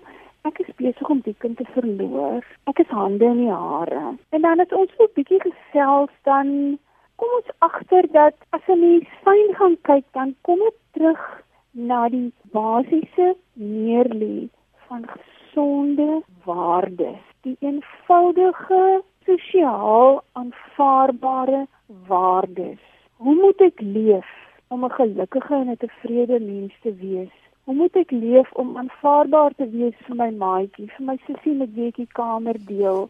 Ek 0.48 0.60
is 0.64 0.70
besig 0.80 1.10
om 1.12 1.20
die 1.26 1.36
kind 1.44 1.58
te 1.60 1.66
verloor. 1.74 2.46
Ek 2.72 2.80
is 2.80 2.92
hande 2.96 3.28
in 3.28 3.42
die 3.42 3.52
hare. 3.52 4.14
En 4.32 4.46
dan 4.46 4.62
het 4.64 4.72
ons 4.74 4.94
so 4.96 5.04
'n 5.04 5.16
bietjie 5.16 5.40
gesels 5.44 6.14
dan 6.24 6.80
kom 7.20 7.32
ons 7.40 7.52
agter 7.68 8.08
dat 8.12 8.36
as 8.56 8.62
'n 8.68 8.80
mens 8.80 9.10
fyn 9.24 9.52
gaan 9.60 9.78
kyk, 9.90 10.06
dan 10.14 10.36
kom 10.42 10.60
dit 10.60 10.78
terug 10.94 11.44
na 11.72 12.10
die 12.10 12.32
basiese 12.54 13.36
neerlê 13.54 14.50
van 14.88 15.06
gesonde 15.16 16.22
waardes, 16.46 17.24
die 17.42 17.58
eenvoudige 17.60 19.04
sosiaal 19.26 20.24
aanvaarbare 20.34 21.68
waardes. 22.08 22.84
Hoe 23.20 23.36
moet 23.36 23.62
ek 23.66 23.82
leef 23.84 24.28
om 24.72 24.86
'n 24.86 24.92
gelukkige 24.98 25.56
en 25.56 25.70
'n 25.72 25.78
tevrede 25.78 26.40
mens 26.40 26.74
te 26.82 26.92
wees? 26.96 27.34
Hoe 27.64 27.76
moet 27.76 27.96
ek 27.96 28.12
leef 28.12 28.52
om 28.52 28.78
aanvaarbaar 28.78 29.54
te 29.56 29.68
wees 29.70 29.98
vir 30.06 30.16
my 30.16 30.30
maatjie, 30.44 30.88
vir 30.96 31.06
my 31.06 31.18
sussie 31.26 31.56
met 31.62 31.74
wie 31.74 31.88
ek 31.88 31.96
die 31.96 32.14
kamer 32.20 32.58
deel, 32.66 33.10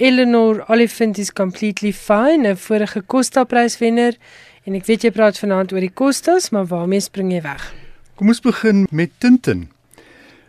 Eleanor 0.00 0.62
Oliphant 0.72 1.20
is 1.20 1.28
completely 1.36 1.92
fine, 1.92 2.48
'n 2.48 2.56
vorige 2.56 3.02
Costa-pryswenner 3.04 4.16
en 4.64 4.74
ek 4.74 4.86
weet 4.86 5.04
jy 5.04 5.10
praat 5.10 5.36
vanaand 5.36 5.72
oor 5.72 5.84
die 5.84 5.92
Costas, 5.92 6.48
maar 6.50 6.64
waarmee 6.64 7.00
spring 7.00 7.32
jy 7.32 7.42
weg? 7.42 7.74
Kom 8.16 8.28
ons 8.28 8.40
begin 8.40 8.86
met 8.90 9.10
Tintin. 9.18 9.68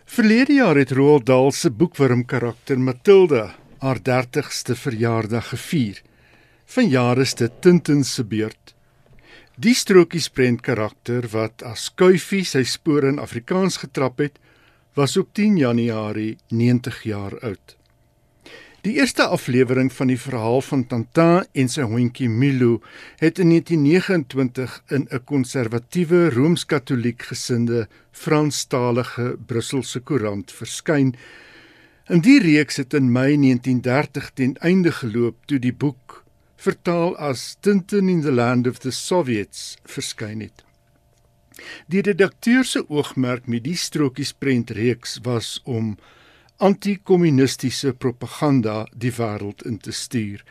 Verlede 0.06 0.54
jaar 0.54 0.78
het 0.78 0.91
Roald 0.91 1.25
Dahl 1.25 1.51
se 1.51 1.69
boekwurm 1.69 2.25
karakter 2.25 2.80
Matilda 2.80 3.56
haar 3.80 3.99
30ste 3.99 4.75
verjaardag 4.75 5.49
gevier. 5.49 6.01
Vanjaar 6.65 7.17
is 7.17 7.34
dit 7.34 7.51
Tintin 7.60 8.04
se 8.04 8.23
beurt. 8.23 8.74
Die 9.55 9.71
strokiesprent 9.71 10.59
karakter 10.67 11.29
wat 11.31 11.61
as 11.63 11.87
Kuifie 11.95 12.43
sy 12.43 12.65
spore 12.67 13.07
in 13.13 13.21
Afrikaans 13.23 13.77
getrap 13.79 14.19
het, 14.19 14.35
was 14.99 15.15
op 15.15 15.29
10 15.31 15.55
Januarie 15.61 16.35
90 16.51 16.97
jaar 17.07 17.37
oud. 17.39 17.75
Die 18.83 18.97
eerste 18.99 19.23
aflewering 19.31 19.87
van 19.95 20.11
die 20.11 20.19
verhaal 20.19 20.59
van 20.61 20.83
Tantan 20.91 21.47
en 21.55 21.71
sy 21.71 21.87
hondjie 21.87 22.27
Milo 22.29 22.81
het 23.23 23.39
in 23.39 23.55
1929 23.55 24.75
in 24.91 25.07
'n 25.09 25.23
konservatiewe 25.23 26.29
rooms-katoliek 26.35 27.23
gesinde 27.31 27.87
Franstalige 28.11 29.37
Brusselse 29.47 29.99
koerant 29.99 30.51
verskyn. 30.51 31.15
In 32.09 32.19
die 32.19 32.39
reeks 32.39 32.75
het 32.75 32.93
in 32.93 33.11
Mei 33.11 33.37
1930 33.37 34.31
ten 34.33 34.57
einde 34.59 34.91
geloop 34.91 35.35
toe 35.45 35.59
die 35.59 35.73
boek 35.73 36.24
vertaal 36.55 37.15
as 37.17 37.55
Tintin 37.61 38.09
in 38.09 38.21
the 38.21 38.31
Land 38.31 38.67
of 38.67 38.79
the 38.79 38.91
Soviets 38.91 39.75
verskyn 39.83 40.41
het. 40.41 40.63
Die 41.87 42.01
redakteur 42.01 42.65
se 42.67 42.83
oogmerk 42.89 43.47
met 43.47 43.63
die 43.63 43.77
strokiesprent 43.79 44.71
reeks 44.75 45.19
was 45.23 45.59
om 45.63 45.95
anti-kommunistiese 46.57 47.93
propaganda 47.93 48.85
die 48.95 49.11
wêreld 49.15 49.65
in 49.67 49.77
te 49.77 49.91
stuur. 49.91 50.43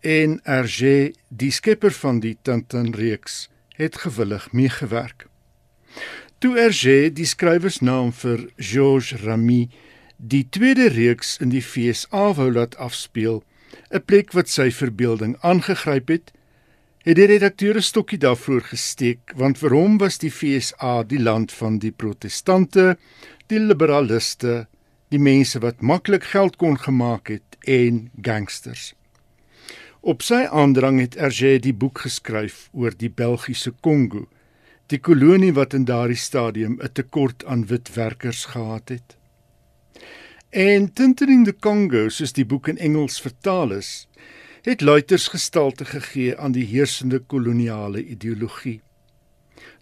En 0.00 0.40
Hergé, 0.46 1.12
die 1.28 1.50
skepper 1.50 1.94
van 1.94 2.20
die 2.20 2.36
Tintin 2.42 2.92
reeks, 2.94 3.46
het 3.76 3.98
gewillig 4.02 4.52
meegewerk. 4.52 5.26
Toe 6.38 6.54
Hergé, 6.58 7.10
die 7.10 7.26
skrywersnaam 7.26 8.12
vir 8.12 8.46
Georges 8.56 9.22
Ramy, 9.22 9.68
die 10.16 10.46
tweede 10.50 10.88
reeks 10.92 11.36
in 11.42 11.52
die 11.52 11.62
FSA 11.62 12.32
wou 12.38 12.50
laat 12.52 12.76
afspeel, 12.82 13.42
'n 13.90 14.02
plek 14.04 14.32
wat 14.32 14.48
sy 14.48 14.70
verbeelding 14.70 15.36
aangegryp 15.40 16.08
het, 16.08 16.32
het 17.06 17.16
die 17.16 17.26
redakteur 17.26 17.76
'n 17.76 17.82
stokkie 17.82 18.18
daarvoor 18.18 18.60
gesteek 18.60 19.32
want 19.34 19.58
vir 19.58 19.70
hom 19.70 19.98
was 19.98 20.18
die 20.18 20.30
FSA 20.30 21.02
die 21.02 21.22
land 21.22 21.52
van 21.52 21.78
die 21.78 21.92
protestante, 21.92 22.96
die 23.46 23.60
liberaliste, 23.60 24.66
die 25.08 25.18
mense 25.22 25.58
wat 25.62 25.80
maklik 25.80 26.24
geld 26.24 26.56
kon 26.56 26.78
gemaak 26.78 27.28
het 27.28 27.56
en 27.64 28.10
gangsters. 28.22 28.94
Op 30.00 30.22
sy 30.22 30.46
aandrang 30.50 31.00
het 31.00 31.14
Hergé 31.14 31.58
die 31.58 31.74
boek 31.74 31.98
geskryf 31.98 32.68
oor 32.72 32.94
die 32.94 33.10
Belgiese 33.10 33.72
Kongo, 33.80 34.26
die 34.86 34.98
kolonie 34.98 35.52
wat 35.54 35.74
in 35.74 35.84
daardie 35.84 36.18
stadium 36.18 36.78
'n 36.82 36.92
tekort 36.92 37.44
aan 37.44 37.66
wit 37.66 37.94
werkers 37.94 38.44
gehad 38.44 38.88
het. 38.88 39.16
En 40.56 40.92
Tintin 40.92 41.28
in 41.28 41.42
the 41.44 41.52
Congo, 41.52 42.06
soos 42.08 42.30
die 42.32 42.46
boek 42.48 42.70
in 42.70 42.78
Engels 42.80 43.18
vertaal 43.20 43.74
is, 43.76 43.88
het 44.64 44.80
luiters 44.80 45.26
gestalte 45.28 45.84
gegee 45.84 46.32
aan 46.32 46.54
die 46.54 46.64
heersende 46.64 47.18
koloniale 47.20 48.00
ideologie. 48.00 48.78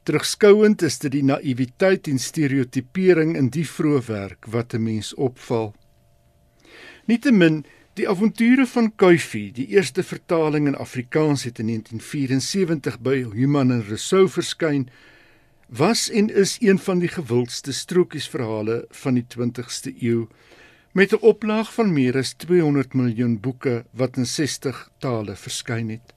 Terugskouend 0.03 0.83
is 0.83 0.97
dit 1.05 1.13
die 1.15 1.23
naïwiteit 1.23 2.11
en 2.11 2.19
stereotipering 2.19 3.37
in 3.39 3.53
die 3.55 3.63
vroeë 3.71 4.01
werk 4.09 4.49
wat 4.51 4.75
'n 4.75 4.83
mens 4.83 5.15
opval. 5.15 5.71
Nietemin, 7.07 7.63
die 7.95 8.09
avonture 8.09 8.67
van 8.67 8.91
Kuifie, 8.97 9.53
die 9.53 9.69
eerste 9.79 10.03
vertaling 10.03 10.67
in 10.67 10.75
Afrikaans 10.75 11.45
het 11.45 11.59
in 11.59 11.67
1974 11.67 12.99
by 12.99 13.23
Human 13.31 13.71
en 13.71 13.87
Rousseau 13.87 14.27
verskyn, 14.29 14.91
was 15.69 16.11
en 16.11 16.35
is 16.35 16.57
een 16.61 16.79
van 16.79 16.99
die 16.99 17.09
gewildste 17.09 17.73
strokiesverhale 17.73 18.85
van 18.91 19.15
die 19.15 19.27
20ste 19.39 19.95
eeu 20.03 20.27
met 20.95 21.13
'n 21.13 21.27
oplaag 21.27 21.75
van 21.75 21.93
meer 21.93 22.17
as 22.17 22.33
200 22.33 22.95
miljoen 22.95 23.41
boeke 23.41 23.85
wat 23.91 24.17
in 24.17 24.27
60 24.27 24.91
tale 24.99 25.37
verskyn 25.37 25.89
het. 25.89 26.15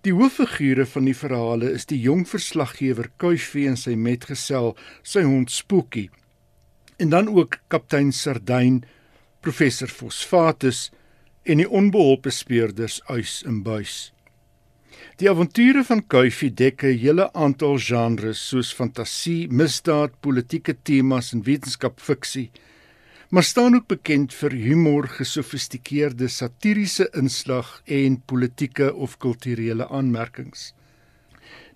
Die 0.00 0.12
hooffigure 0.12 0.86
van 0.86 1.04
die 1.04 1.16
verhale 1.16 1.70
is 1.72 1.86
die 1.86 2.00
jong 2.00 2.28
verslaggewer 2.28 3.10
Kuifie 3.16 3.68
en 3.68 3.76
sy 3.76 3.94
metgesel, 3.94 4.76
sy 5.02 5.22
hond 5.22 5.50
Spookie. 5.50 6.10
En 6.96 7.08
dan 7.08 7.28
ook 7.28 7.58
kaptein 7.68 8.12
Sardyn, 8.12 8.84
professor 9.40 9.88
Fosfatus 9.88 10.90
en 11.42 11.56
die 11.56 11.70
onbeholpe 11.70 12.30
speurders 12.30 13.00
Uys 13.08 13.42
en 13.46 13.62
Buys. 13.62 14.12
Die 15.16 15.30
avonture 15.30 15.84
van 15.84 16.06
Kuifie 16.06 16.50
dek 16.54 16.84
'n 16.84 16.98
hele 16.98 17.32
aantal 17.32 17.78
genres 17.78 18.48
soos 18.48 18.74
fantasie, 18.74 19.48
misdaad, 19.48 20.20
politieke 20.20 20.76
temas 20.82 21.32
en 21.32 21.42
wetenskapfiksie, 21.42 22.50
maar 23.34 23.42
staan 23.42 23.74
ook 23.74 23.86
bekend 23.90 24.34
vir 24.38 24.52
humor, 24.54 25.08
gesofistikeerde 25.10 26.28
satiriese 26.30 27.08
inslag 27.18 27.80
en 27.84 28.20
politieke 28.30 28.92
of 28.94 29.16
kulturele 29.18 29.88
aanmerkings. 29.88 30.68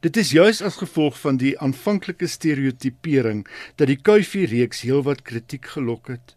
Dit 0.07 0.17
is 0.23 0.31
juis 0.31 0.61
as 0.63 0.79
gevolg 0.79 1.19
van 1.19 1.41
die 1.41 1.57
aanvanklike 1.59 2.29
stereotipering 2.31 3.43
dat 3.75 3.91
die 3.91 3.99
Kuifie 3.99 4.45
reeks 4.47 4.85
heelwat 4.87 5.25
kritiek 5.27 5.67
gelok 5.73 6.13
het. 6.15 6.37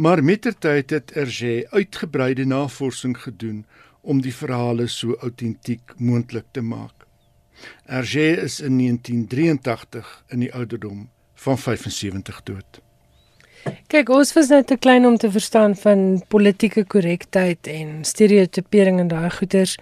Maar 0.00 0.24
mettertyd 0.24 0.90
het 0.90 1.12
Hergé 1.18 1.66
uitgebreide 1.76 2.48
navorsing 2.48 3.18
gedoen 3.26 3.66
om 4.00 4.24
die 4.24 4.34
verhale 4.34 4.88
so 4.88 5.20
autentiek 5.20 5.92
moontlik 5.98 6.48
te 6.56 6.64
maak. 6.64 7.04
Hergé 7.84 8.32
is 8.48 8.62
in 8.64 8.80
1983 8.80 10.16
in 10.32 10.48
die 10.48 10.52
ouderdom 10.54 11.10
van 11.44 11.58
75 11.58 12.42
dood. 12.48 12.85
Kyk, 13.86 14.08
ons 14.10 14.32
was 14.34 14.48
net 14.50 14.66
te 14.66 14.76
klein 14.76 15.06
om 15.06 15.16
te 15.16 15.30
verstaan 15.30 15.76
van 15.78 16.00
politieke 16.32 16.84
korrektheid 16.84 17.68
en 17.70 18.02
stereotipering 18.06 18.98
en 19.00 19.08
daai 19.12 19.30
goeters, 19.30 19.76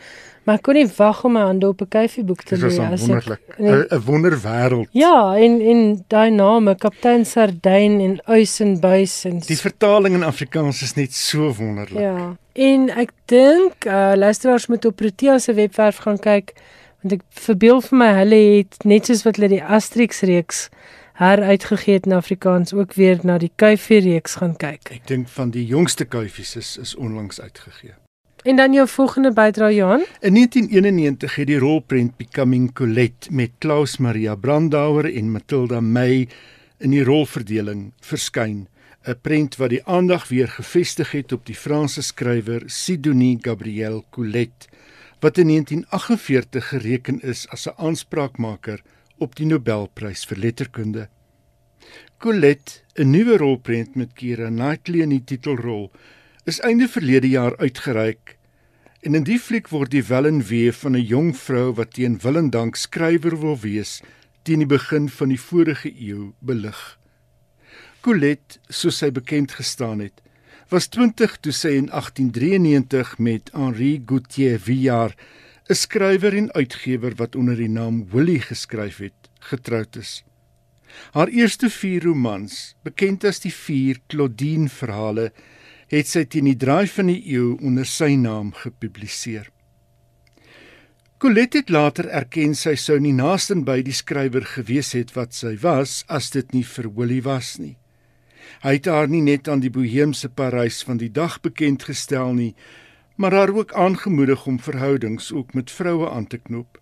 maar 0.45 0.59
ek 0.61 0.67
kon 0.67 0.77
nie 0.77 0.85
wag 0.99 1.23
om 1.25 1.33
my 1.37 1.45
hande 1.49 1.69
op 1.69 1.81
'n 1.81 1.89
kuifieboek 1.89 2.43
te 2.45 2.57
lê 2.57 2.69
as 2.69 3.01
wonderlik. 3.01 3.41
'n 3.59 4.03
wonderwêreld. 4.05 4.89
Ja, 4.93 5.37
en 5.37 5.61
en 5.61 6.05
daai 6.09 6.31
name, 6.31 6.77
Kaptein 6.77 7.25
Sardyn 7.25 8.01
en 8.01 8.21
Uys 8.29 8.61
en 8.61 8.81
Buys 8.81 9.25
en 9.25 9.39
Die 9.39 9.57
vertaling 9.57 10.15
in 10.15 10.23
Afrikaans 10.23 10.83
is 10.83 10.95
net 10.95 11.13
so 11.13 11.53
wonderlik. 11.53 12.01
Ja. 12.01 12.37
En 12.53 12.91
ek 12.91 13.11
dink 13.25 13.85
uh 13.87 14.13
luisteraars 14.17 14.67
moet 14.67 14.85
op 14.85 14.97
Protea 14.97 15.39
se 15.39 15.55
webwerf 15.55 15.97
gaan 15.97 16.19
kyk 16.19 16.53
want 17.03 17.13
ek 17.13 17.23
verbeel 17.31 17.81
vir 17.81 17.99
my 17.99 18.13
hulle 18.21 18.41
het 18.59 18.85
net 18.85 19.07
soos 19.07 19.25
wat 19.27 19.37
hulle 19.37 19.49
die 19.49 19.65
Asterix 19.65 20.21
reeks 20.21 20.69
heruitgegee 21.15 21.95
het 21.95 22.07
in 22.07 22.13
Afrikaans 22.13 22.73
ook 22.75 22.95
weer 22.95 23.19
na 23.23 23.39
die 23.39 23.53
Kuifie 23.55 24.01
reeks 24.01 24.35
gaan 24.41 24.57
kyk. 24.57 24.91
Ek 24.91 25.07
dink 25.07 25.29
van 25.29 25.53
die 25.55 25.67
jongste 25.67 26.05
kuifies 26.05 26.57
is 26.59 26.77
is 26.79 26.95
onlangs 26.95 27.41
uitgegee. 27.41 27.95
En 28.45 28.57
dan 28.57 28.73
jou 28.73 28.89
volgende 28.89 29.33
bydra 29.33 29.71
Johan? 29.71 30.03
In 30.21 30.35
1991 30.35 31.35
het 31.35 31.47
die 31.47 31.59
rolprent 31.59 32.17
Becoming 32.17 32.73
Colette 32.73 33.33
met 33.33 33.51
Klaus 33.59 33.97
Maria 33.97 34.35
Brandauer 34.35 35.09
en 35.15 35.31
Matilda 35.33 35.81
May 35.81 36.29
in 36.79 36.91
die 36.91 37.05
rolverdeling 37.05 37.93
verskyn. 38.01 38.67
'n 39.05 39.17
Prent 39.21 39.57
wat 39.57 39.71
die 39.71 39.85
aandag 39.85 40.29
weer 40.29 40.49
gefestig 40.49 41.11
het 41.13 41.33
op 41.33 41.47
die 41.47 41.55
Franse 41.55 42.03
skrywer 42.03 42.63
Sidonie 42.67 43.39
Gabrielle 43.41 44.05
Colette 44.11 44.69
wat 45.21 45.39
in 45.39 45.49
1948 45.49 46.69
gereken 46.69 47.21
is 47.21 47.49
as 47.49 47.67
'n 47.69 47.77
aanspraakmaker 47.77 48.83
op 49.19 49.37
die 49.39 49.47
Nobelprys 49.47 50.25
vir 50.29 50.39
letterkunde. 50.39 51.09
Colette, 52.19 52.83
'n 52.97 53.11
nuwe 53.11 53.37
rolprent 53.37 53.95
met 53.95 54.15
Keira 54.15 54.49
Knightley 54.49 55.03
in 55.03 55.11
die 55.11 55.25
titelrol, 55.25 55.91
is 56.45 56.61
einde 56.61 56.89
verlede 56.89 57.29
jaar 57.29 57.57
uitgereik. 57.57 58.39
En 59.03 59.15
in 59.15 59.25
die 59.25 59.39
fliek 59.39 59.69
word 59.69 59.91
die 59.91 60.05
wellenwee 60.05 60.73
van 60.73 60.97
'n 60.97 61.05
jong 61.05 61.37
vrou 61.37 61.73
wat 61.75 61.95
teen 61.95 62.19
wil 62.19 62.37
en 62.37 62.51
dank 62.51 62.77
skrywer 62.77 63.41
wil 63.41 63.59
wees, 63.61 64.03
teen 64.43 64.59
die 64.59 64.67
begin 64.67 65.09
van 65.09 65.29
die 65.29 65.41
vorige 65.41 65.93
eeu 65.93 66.33
belig. 66.41 66.99
Colette, 68.01 68.59
soos 68.69 68.99
sy 68.99 69.11
bekend 69.11 69.53
gestaan 69.53 70.01
het, 70.01 70.23
was 70.69 70.89
20 70.89 71.37
toe 71.41 71.53
sy 71.53 71.69
in 71.69 71.89
1893 71.89 73.19
met 73.19 73.51
Henri 73.53 74.03
Gautier 74.07 74.61
Villard 74.61 75.17
'n 75.65 75.75
skrywer 75.75 76.35
en 76.37 76.53
uitgewer 76.53 77.15
wat 77.17 77.37
onder 77.37 77.57
die 77.57 77.69
naam 77.69 78.05
Willie 78.13 78.41
geskryf 78.41 78.99
het, 78.99 79.31
getroud 79.41 79.97
is. 79.97 80.25
Haar 81.13 81.29
eerste 81.29 81.71
4 81.71 82.05
romans, 82.05 82.77
bekend 82.83 83.25
as 83.25 83.41
die 83.41 83.53
4 83.53 84.01
Claudine 84.07 84.69
verhale, 84.69 85.33
het 85.89 86.07
sy 86.07 86.25
teen 86.25 86.45
die 86.45 86.57
draai 86.57 86.87
van 86.87 87.09
die 87.09 87.23
eeu 87.33 87.57
onder 87.63 87.89
sy 87.89 88.13
naam 88.21 88.53
gepubliseer. 88.53 89.49
Colette 91.19 91.63
het 91.63 91.71
later 91.73 92.11
erken 92.13 92.53
sy 92.55 92.75
sou 92.77 92.99
nie 93.01 93.15
naaste 93.17 93.57
by 93.65 93.81
die 93.83 93.97
skrywer 93.97 94.45
gewees 94.45 94.93
het 94.93 95.15
wat 95.17 95.33
sy 95.33 95.55
was 95.63 96.03
as 96.09 96.29
dit 96.35 96.53
nie 96.53 96.65
vir 96.65 96.91
Willie 96.93 97.23
was 97.25 97.57
nie. 97.59 97.79
Hy 98.61 98.77
het 98.77 98.87
haar 98.93 99.09
nie 99.09 99.23
net 99.25 99.49
aan 99.49 99.63
die 99.65 99.73
boheemse 99.73 100.29
Parys 100.29 100.83
van 100.85 101.01
die 101.01 101.09
dag 101.09 101.41
bekend 101.41 101.87
gestel 101.89 102.35
nie, 102.37 102.53
maar 103.15 103.33
haar 103.33 103.55
ook 103.55 103.73
aangemoedig 103.73 104.47
om 104.47 104.61
verhoudings 104.61 105.33
ook 105.33 105.55
met 105.55 105.71
vroue 105.71 106.11
aan 106.11 106.27
te 106.27 106.39
knoop. 106.39 106.81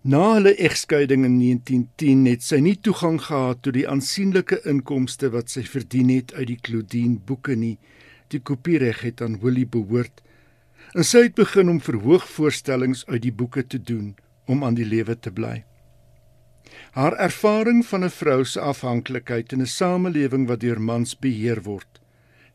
Na 0.00 0.32
hulle 0.32 0.54
egskeiding 0.54 1.24
in 1.24 1.38
1910 1.38 2.26
het 2.30 2.42
sy 2.46 2.60
nie 2.62 2.76
toegang 2.78 3.16
gehad 3.22 3.62
tot 3.66 3.74
die 3.74 3.88
aansienlike 3.90 4.60
inkomste 4.70 5.32
wat 5.34 5.50
sy 5.50 5.64
verdien 5.66 6.12
het 6.14 6.34
uit 6.34 6.46
die 6.52 6.60
Claudine 6.62 7.18
boeke 7.18 7.56
nie. 7.58 7.78
Die 8.30 8.38
kopiereg 8.38 9.00
het 9.02 9.22
aan 9.22 9.40
Willie 9.42 9.66
behoort. 9.66 10.22
En 10.94 11.04
sy 11.04 11.24
het 11.26 11.34
begin 11.34 11.68
om 11.74 11.80
verhoogvoorstellings 11.82 13.02
uit 13.06 13.22
die 13.26 13.34
boeke 13.34 13.66
te 13.66 13.82
doen 13.82 14.14
om 14.46 14.62
aan 14.64 14.78
die 14.78 14.86
lewe 14.86 15.18
te 15.18 15.32
bly. 15.34 15.64
Haar 16.94 17.18
ervaring 17.18 17.82
van 17.86 18.04
'n 18.04 18.10
vrou 18.10 18.44
se 18.44 18.60
afhanklikheid 18.60 19.52
in 19.52 19.60
'n 19.60 19.66
samelewing 19.66 20.46
wat 20.46 20.60
deur 20.60 20.80
mans 20.80 21.18
beheer 21.18 21.62
word, 21.62 22.00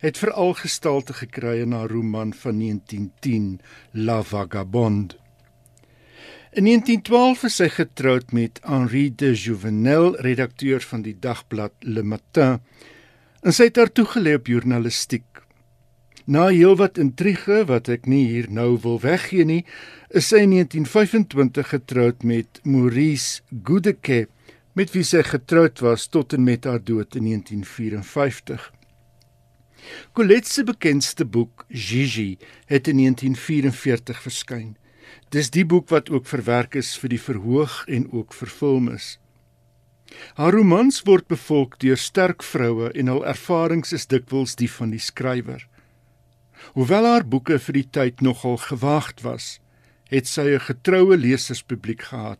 het 0.01 0.17
veral 0.17 0.55
gestalte 0.57 1.13
gekry 1.13 1.59
in 1.61 1.75
haar 1.77 1.89
roman 1.93 2.33
van 2.33 2.57
1910 2.59 3.59
La 3.91 4.23
Vagabonde. 4.23 5.15
In 6.51 6.65
1912 6.65 7.43
is 7.47 7.57
sy 7.61 7.67
getroud 7.71 8.33
met 8.35 8.59
Henri 8.65 9.05
de 9.15 9.29
Jouvenel, 9.33 10.17
redakteur 10.25 10.81
van 10.83 11.05
die 11.05 11.13
dagblad 11.15 11.71
Le 11.79 12.03
Matin, 12.03 12.57
en 13.39 13.55
sy 13.55 13.69
het 13.69 13.77
haar 13.79 13.93
toegelê 13.93 14.33
op 14.35 14.49
journalistiek. 14.51 15.45
Na 16.25 16.49
heelwat 16.49 16.99
intrige 17.01 17.61
wat 17.69 17.87
ek 17.93 18.09
nie 18.09 18.25
hier 18.33 18.49
nou 18.51 18.75
wil 18.83 18.99
weggee 19.05 19.45
nie, 19.47 19.61
is 20.09 20.27
sy 20.33 20.43
in 20.43 20.57
1925 20.57 21.71
getroud 21.71 22.27
met 22.27 22.59
Maurice 22.67 23.45
Goudeke, 23.63 24.25
met 24.75 24.91
wie 24.91 25.05
sy 25.07 25.23
getroud 25.27 25.79
was 25.85 26.09
tot 26.11 26.33
en 26.35 26.43
met 26.43 26.67
haar 26.67 26.83
dood 26.83 27.15
in 27.15 27.31
1954. 27.31 28.71
Colette 30.13 30.49
se 30.49 30.63
bekendste 30.63 31.25
boek, 31.25 31.65
Gigi, 31.69 32.37
het 32.65 32.87
in 32.87 32.97
1944 32.97 34.21
verskyn. 34.21 34.75
Dis 35.29 35.49
die 35.49 35.65
boek 35.65 35.89
wat 35.89 36.09
ook 36.09 36.27
verwerk 36.27 36.75
is 36.75 36.93
vir 36.99 37.09
die 37.15 37.21
verhoog 37.21 37.83
en 37.87 38.11
ook 38.11 38.33
verfilm 38.33 38.89
is. 38.91 39.17
Haar 40.35 40.53
romans 40.53 41.01
word 41.07 41.27
bevolk 41.31 41.77
deur 41.79 41.97
sterk 41.97 42.43
vroue 42.43 42.91
en 42.91 43.11
hul 43.11 43.23
ervarings 43.27 43.93
is 43.95 44.07
dikwels 44.11 44.57
die 44.59 44.69
van 44.71 44.91
die 44.91 44.99
skrywer. 44.99 45.67
Hoewel 46.75 47.07
haar 47.07 47.25
boeke 47.25 47.57
vir 47.59 47.79
die 47.79 47.87
tyd 47.97 48.21
nogal 48.21 48.57
gewaagd 48.61 49.23
was, 49.25 49.59
het 50.11 50.27
sy 50.27 50.51
'n 50.51 50.67
getroue 50.67 51.17
leserspubliek 51.17 52.01
gehad 52.11 52.39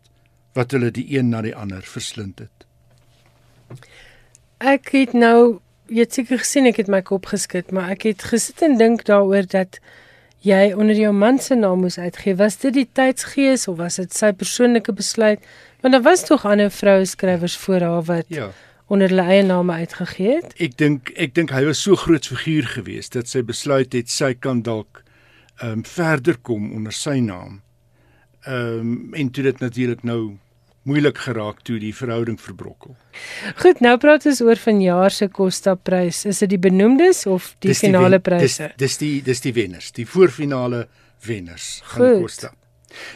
wat 0.53 0.71
hulle 0.71 0.91
die 0.91 1.07
een 1.17 1.29
na 1.29 1.41
die 1.41 1.55
ander 1.55 1.81
verslind 1.81 2.39
het. 2.39 2.67
Ek 4.59 4.91
het 4.91 5.13
nou 5.13 5.61
jy 5.91 6.05
het 6.05 6.15
seker 6.15 6.39
gesien 6.39 6.69
ek 6.69 6.79
het 6.81 6.91
my 6.91 7.01
kop 7.05 7.27
geskit, 7.31 7.71
maar 7.75 7.91
ek 7.95 8.07
het 8.07 8.23
gesit 8.31 8.63
en 8.65 8.77
dink 8.79 9.03
daaroor 9.09 9.47
dat 9.51 9.81
jy 10.45 10.71
onder 10.73 10.97
jou 10.97 11.11
man 11.13 11.39
se 11.39 11.55
naam 11.55 11.83
moes 11.83 11.99
uitgee. 11.99 12.37
Was 12.39 12.57
dit 12.63 12.73
die 12.73 12.87
tydsgees 12.97 13.67
of 13.69 13.77
was 13.77 13.99
dit 14.01 14.13
sy 14.15 14.31
persoonlike 14.33 14.93
besluit? 14.97 15.43
Want 15.83 15.93
daar 15.97 16.05
was 16.05 16.25
tog 16.25 16.45
ander 16.45 16.71
vroue 16.71 17.05
skrywers 17.05 17.57
voor 17.57 17.85
haar 17.85 18.05
wat 18.09 18.29
ja. 18.33 18.49
onder 18.87 19.11
hulle 19.11 19.25
eie 19.27 19.43
name 19.43 19.73
uitgegee 19.83 20.39
het. 20.39 20.55
Ek 20.57 20.77
dink 20.77 21.11
ek 21.15 21.35
dink 21.37 21.53
hy 21.53 21.65
was 21.67 21.81
so 21.83 21.99
groot 21.99 22.25
figuur 22.25 22.69
geweest 22.77 23.17
dat 23.17 23.29
sy 23.29 23.43
besluit 23.45 23.93
het 23.93 24.09
sy 24.09 24.33
kan 24.33 24.63
dalk 24.65 25.03
ehm 25.61 25.81
um, 25.81 25.83
verder 25.85 26.39
kom 26.41 26.71
onder 26.73 26.95
sy 26.95 27.19
naam. 27.21 27.59
Ehm 28.47 28.79
um, 28.79 29.13
en 29.13 29.29
toe 29.29 29.43
dit 29.43 29.59
natuurlik 29.59 30.03
nou 30.07 30.37
moeilik 30.83 31.17
geraak 31.27 31.61
toe 31.67 31.77
die 31.81 31.93
verhouding 31.95 32.39
verbrokkel. 32.41 32.95
Goed, 33.61 33.83
nou 33.85 33.93
praat 34.01 34.25
ons 34.29 34.41
oor 34.41 34.57
vanjaar 34.57 35.13
se 35.13 35.27
Costa 35.29 35.75
prys. 35.75 36.23
Is 36.29 36.41
dit 36.43 36.55
die 36.55 36.61
benoemdes 36.61 37.25
of 37.29 37.53
die 37.59 37.73
dis 37.73 37.83
finale 37.85 38.17
die 38.17 38.25
pryse? 38.29 38.71
Dis 38.77 38.81
dis 38.81 38.97
die 39.03 39.13
dis 39.25 39.45
die 39.45 39.53
wenners, 39.53 39.91
die 39.97 40.07
voorfinale 40.09 40.87
wenners 41.27 41.77
van 41.93 42.21
Costa. 42.23 42.53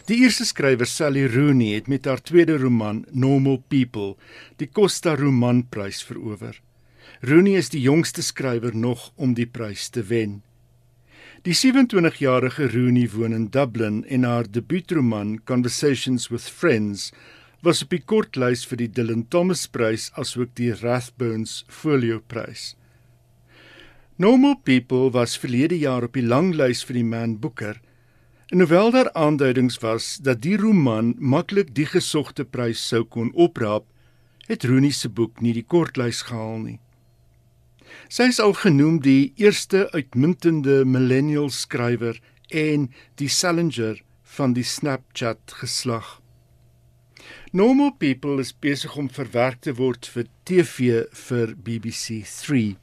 Die 0.08 0.22
eerste 0.24 0.46
skrywer 0.48 0.88
Sally 0.88 1.26
Rooney 1.28 1.74
het 1.76 1.90
met 1.92 2.06
haar 2.06 2.22
tweede 2.24 2.58
roman 2.62 3.04
Normal 3.12 3.60
People 3.68 4.16
die 4.62 4.70
Costa 4.72 5.16
Romanprys 5.20 6.04
verower. 6.06 6.62
Rooney 7.22 7.58
is 7.60 7.70
die 7.74 7.82
jongste 7.82 8.24
skrywer 8.24 8.76
nog 8.76 9.12
om 9.16 9.34
die 9.36 9.48
prys 9.48 9.90
te 9.90 10.04
wen. 10.04 10.44
Die 11.46 11.54
27-jarige 11.54 12.70
Rooney 12.74 13.10
woon 13.14 13.34
in 13.34 13.50
Dublin 13.54 14.04
en 14.10 14.24
haar 14.24 14.48
debuutroman 14.50 15.42
Conversations 15.46 16.30
with 16.32 16.48
Friends 16.50 17.12
was 17.62 17.84
op 17.84 17.94
die 17.96 18.02
kortlys 18.02 18.66
vir 18.66 18.84
die 18.84 18.92
Dylan 18.92 19.28
Thomas 19.30 19.68
Prys 19.68 20.12
asook 20.16 20.56
die 20.56 20.74
Rathbones 20.74 21.64
Folio 21.70 22.20
Prys. 22.20 22.76
Normal 24.18 24.56
People 24.64 25.12
was 25.12 25.38
verlede 25.38 25.78
jaar 25.80 26.04
op 26.08 26.14
die 26.16 26.26
langlys 26.26 26.84
vir 26.88 27.02
die 27.02 27.08
Man 27.08 27.40
Booker 27.40 27.82
En 28.48 28.60
hoewel 28.60 28.92
daar 28.92 29.12
aanduidings 29.12 29.78
was 29.78 30.18
dat 30.22 30.42
die 30.42 30.58
roman 30.58 31.16
maklik 31.18 31.74
die 31.76 31.86
gesogte 31.90 32.46
prys 32.46 32.88
sou 32.88 33.02
kon 33.04 33.32
opraap, 33.34 33.88
het 34.46 34.64
Rooney 34.64 34.94
se 34.94 35.10
boek 35.10 35.42
nie 35.42 35.54
die 35.58 35.66
kortlys 35.66 36.22
gehaal 36.30 36.60
nie. 36.62 36.78
Sy 38.10 38.30
is 38.30 38.40
al 38.40 38.54
genoem 38.54 39.00
die 39.02 39.34
eerste 39.42 39.88
uitmuntende 39.96 40.84
millennial 40.86 41.50
skrywer 41.50 42.22
en 42.54 42.92
die 43.18 43.30
Salinger 43.30 44.04
van 44.38 44.54
die 44.54 44.64
Snapchat 44.64 45.58
geslag. 45.64 46.20
Normal 47.56 47.94
People 47.96 48.42
is 48.42 48.50
besig 48.52 48.98
om 49.00 49.06
verwerk 49.08 49.62
te 49.64 49.72
word 49.78 50.10
vir 50.12 50.26
TV 50.44 51.06
vir 51.16 51.54
BBC 51.56 52.18
3. 52.28 52.74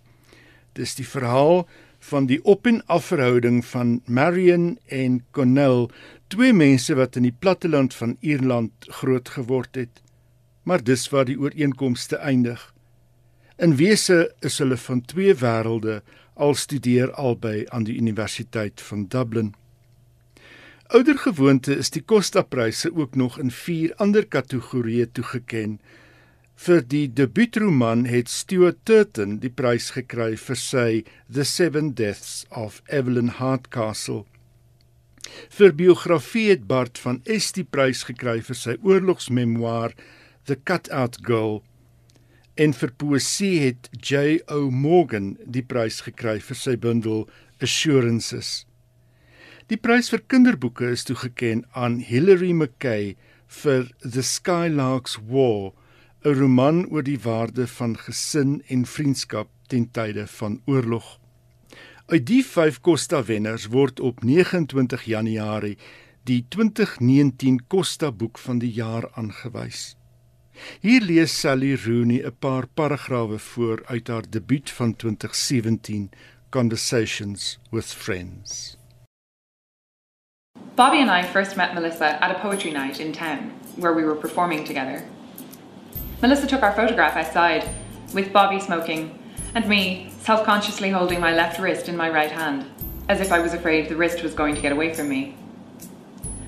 Dis 0.78 0.94
die 0.96 1.04
verhaal 1.04 1.66
van 2.08 2.24
die 2.30 2.38
op 2.48 2.64
en 2.70 2.78
af 2.88 3.10
verhouding 3.10 3.58
van 3.68 3.98
Marion 4.08 4.78
en 4.88 5.18
Connell, 5.36 5.90
twee 6.32 6.56
mense 6.56 6.96
wat 6.96 7.20
in 7.20 7.28
die 7.28 7.34
platteland 7.36 7.92
van 7.92 8.16
Ierland 8.24 8.88
groot 9.02 9.28
geword 9.36 9.76
het. 9.76 10.00
Maar 10.64 10.80
dis 10.80 11.04
waar 11.12 11.28
die 11.28 11.36
ooreenkomste 11.36 12.22
eindig. 12.24 12.64
In 13.60 13.76
wese 13.76 14.30
is 14.40 14.56
hulle 14.64 14.80
van 14.80 15.04
twee 15.04 15.36
wêrelde 15.36 16.00
al 16.32 16.56
studeer 16.56 17.12
albei 17.12 17.66
aan 17.68 17.84
die 17.84 18.00
Universiteit 18.00 18.80
van 18.80 19.04
Dublin. 19.04 19.52
Oudergewoonte 20.92 21.72
is 21.80 21.88
die 21.88 22.02
Costa-pryse 22.04 22.90
ook 22.94 23.14
nog 23.14 23.38
in 23.40 23.50
vier 23.50 23.94
ander 23.96 24.26
kategorieë 24.28 25.06
toegeken. 25.16 25.78
Vir 26.60 26.82
die 26.84 27.06
debuutroman 27.08 28.02
het 28.04 28.28
Stuart 28.28 28.82
Turton 28.84 29.38
die 29.40 29.48
prys 29.48 29.86
gekry 29.96 30.34
vir 30.36 30.58
sy 30.60 30.88
The 31.32 31.46
Seven 31.48 31.94
Deaths 31.96 32.42
of 32.50 32.82
Evelyn 32.92 33.30
Hardcastle. 33.38 34.26
Vir 35.56 35.72
biografie 35.78 36.50
het 36.50 36.66
Bart 36.68 37.00
van 37.00 37.22
Est 37.24 37.56
die 37.56 37.64
prys 37.64 38.02
gekry 38.10 38.42
vir 38.44 38.58
sy 38.60 38.74
oorlogsmemoir 38.84 39.94
The 40.44 40.58
Cutout 40.60 41.16
Girl. 41.24 41.62
En 42.60 42.76
vir 42.76 42.92
poësie 43.00 43.54
het 43.64 43.88
J.O. 43.96 44.68
Morgan 44.68 45.38
die 45.46 45.64
prys 45.64 46.02
gekry 46.04 46.36
vir 46.50 46.60
sy 46.66 46.76
bundel 46.76 47.24
Assurances. 47.64 48.52
Die 49.70 49.78
prys 49.78 50.10
vir 50.10 50.24
kinderboeke 50.26 50.88
is 50.90 51.04
toegeken 51.06 51.62
aan 51.78 52.00
Hilary 52.02 52.50
McKay 52.52 53.14
vir 53.62 53.88
The 54.02 54.22
Skylark's 54.26 55.18
War, 55.30 55.72
'n 56.24 56.34
roman 56.38 56.86
oor 56.90 57.02
die 57.02 57.18
waarde 57.18 57.66
van 57.66 57.96
gesin 57.96 58.62
en 58.68 58.84
vriendskap 58.86 59.48
ten 59.68 59.90
tye 59.90 60.26
van 60.26 60.60
oorlog. 60.66 61.18
Uit 62.06 62.26
die 62.26 62.42
5 62.44 62.80
Costa 62.80 63.22
wenners 63.24 63.68
word 63.70 64.00
op 64.00 64.24
29 64.24 65.04
Januarie 65.04 65.78
die 66.24 66.44
2019 66.48 67.66
Costa 67.68 68.10
boek 68.12 68.38
van 68.38 68.58
die 68.58 68.72
jaar 68.72 69.10
aangewys. 69.14 69.96
Hier 70.80 71.00
lees 71.00 71.40
Sally 71.40 71.74
Rooney 71.74 72.20
'n 72.26 72.36
paar 72.38 72.66
paragrawe 72.66 73.38
voor 73.38 73.82
uit 73.86 74.08
haar 74.08 74.30
debuut 74.30 74.70
van 74.70 74.96
2017 74.96 76.10
Conversations 76.50 77.58
with 77.70 77.86
Friends. 77.86 78.81
Bobby 80.76 81.00
and 81.00 81.10
I 81.10 81.22
first 81.22 81.56
met 81.56 81.74
Melissa 81.74 82.22
at 82.24 82.30
a 82.30 82.38
poetry 82.40 82.70
night 82.70 82.98
in 82.98 83.12
town, 83.12 83.50
where 83.76 83.92
we 83.92 84.04
were 84.04 84.14
performing 84.14 84.64
together. 84.64 85.06
Melissa 86.22 86.46
took 86.46 86.62
our 86.62 86.72
photograph 86.72 87.16
outside, 87.16 87.68
with 88.14 88.32
Bobby 88.32 88.58
smoking, 88.58 89.18
and 89.54 89.68
me 89.68 90.10
self 90.20 90.44
consciously 90.44 90.90
holding 90.90 91.20
my 91.20 91.34
left 91.34 91.60
wrist 91.60 91.88
in 91.88 91.96
my 91.96 92.08
right 92.08 92.30
hand, 92.30 92.64
as 93.08 93.20
if 93.20 93.32
I 93.32 93.38
was 93.38 93.54
afraid 93.54 93.88
the 93.88 93.96
wrist 93.96 94.22
was 94.22 94.34
going 94.34 94.54
to 94.54 94.60
get 94.62 94.72
away 94.72 94.94
from 94.94 95.08
me. 95.08 95.36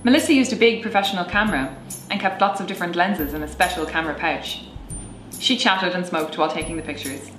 Melissa 0.04 0.32
used 0.32 0.52
a 0.52 0.56
big 0.56 0.82
professional 0.82 1.24
camera 1.24 1.76
and 2.10 2.20
kept 2.20 2.40
lots 2.40 2.60
of 2.60 2.66
different 2.66 2.96
lenses 2.96 3.34
in 3.34 3.42
a 3.42 3.48
special 3.48 3.84
camera 3.84 4.14
pouch. 4.14 4.62
She 5.38 5.56
chatted 5.56 5.94
and 5.94 6.06
smoked 6.06 6.38
while 6.38 6.50
taking 6.50 6.76
the 6.76 6.82
pictures. 6.82 7.30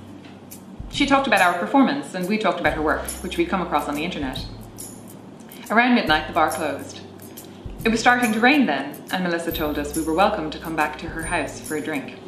She 0.92 1.06
talked 1.06 1.28
about 1.28 1.42
our 1.42 1.58
performance, 1.60 2.14
and 2.14 2.28
we 2.28 2.38
talked 2.38 2.60
about 2.60 2.74
her 2.74 2.82
work, 2.82 3.06
which 3.22 3.38
we'd 3.38 3.50
come 3.50 3.62
across 3.62 3.88
on 3.88 3.96
the 3.96 4.04
internet. 4.04 4.46
Around 5.72 5.96
midnight, 5.96 6.28
the 6.28 6.34
bar 6.34 6.52
closed. 6.52 7.02
It 7.84 7.90
was 7.90 8.00
starting 8.00 8.32
to 8.34 8.40
rain 8.40 8.68
then, 8.68 9.02
and 9.12 9.24
Melissa 9.24 9.52
told 9.52 9.80
us 9.80 9.96
we 9.98 10.04
were 10.04 10.14
welcome 10.14 10.52
to 10.52 10.60
come 10.60 10.76
back 10.76 11.00
to 11.00 11.08
her 11.08 11.24
house 11.24 11.60
for 11.60 11.76
a 11.76 11.82
drink. 11.82 12.20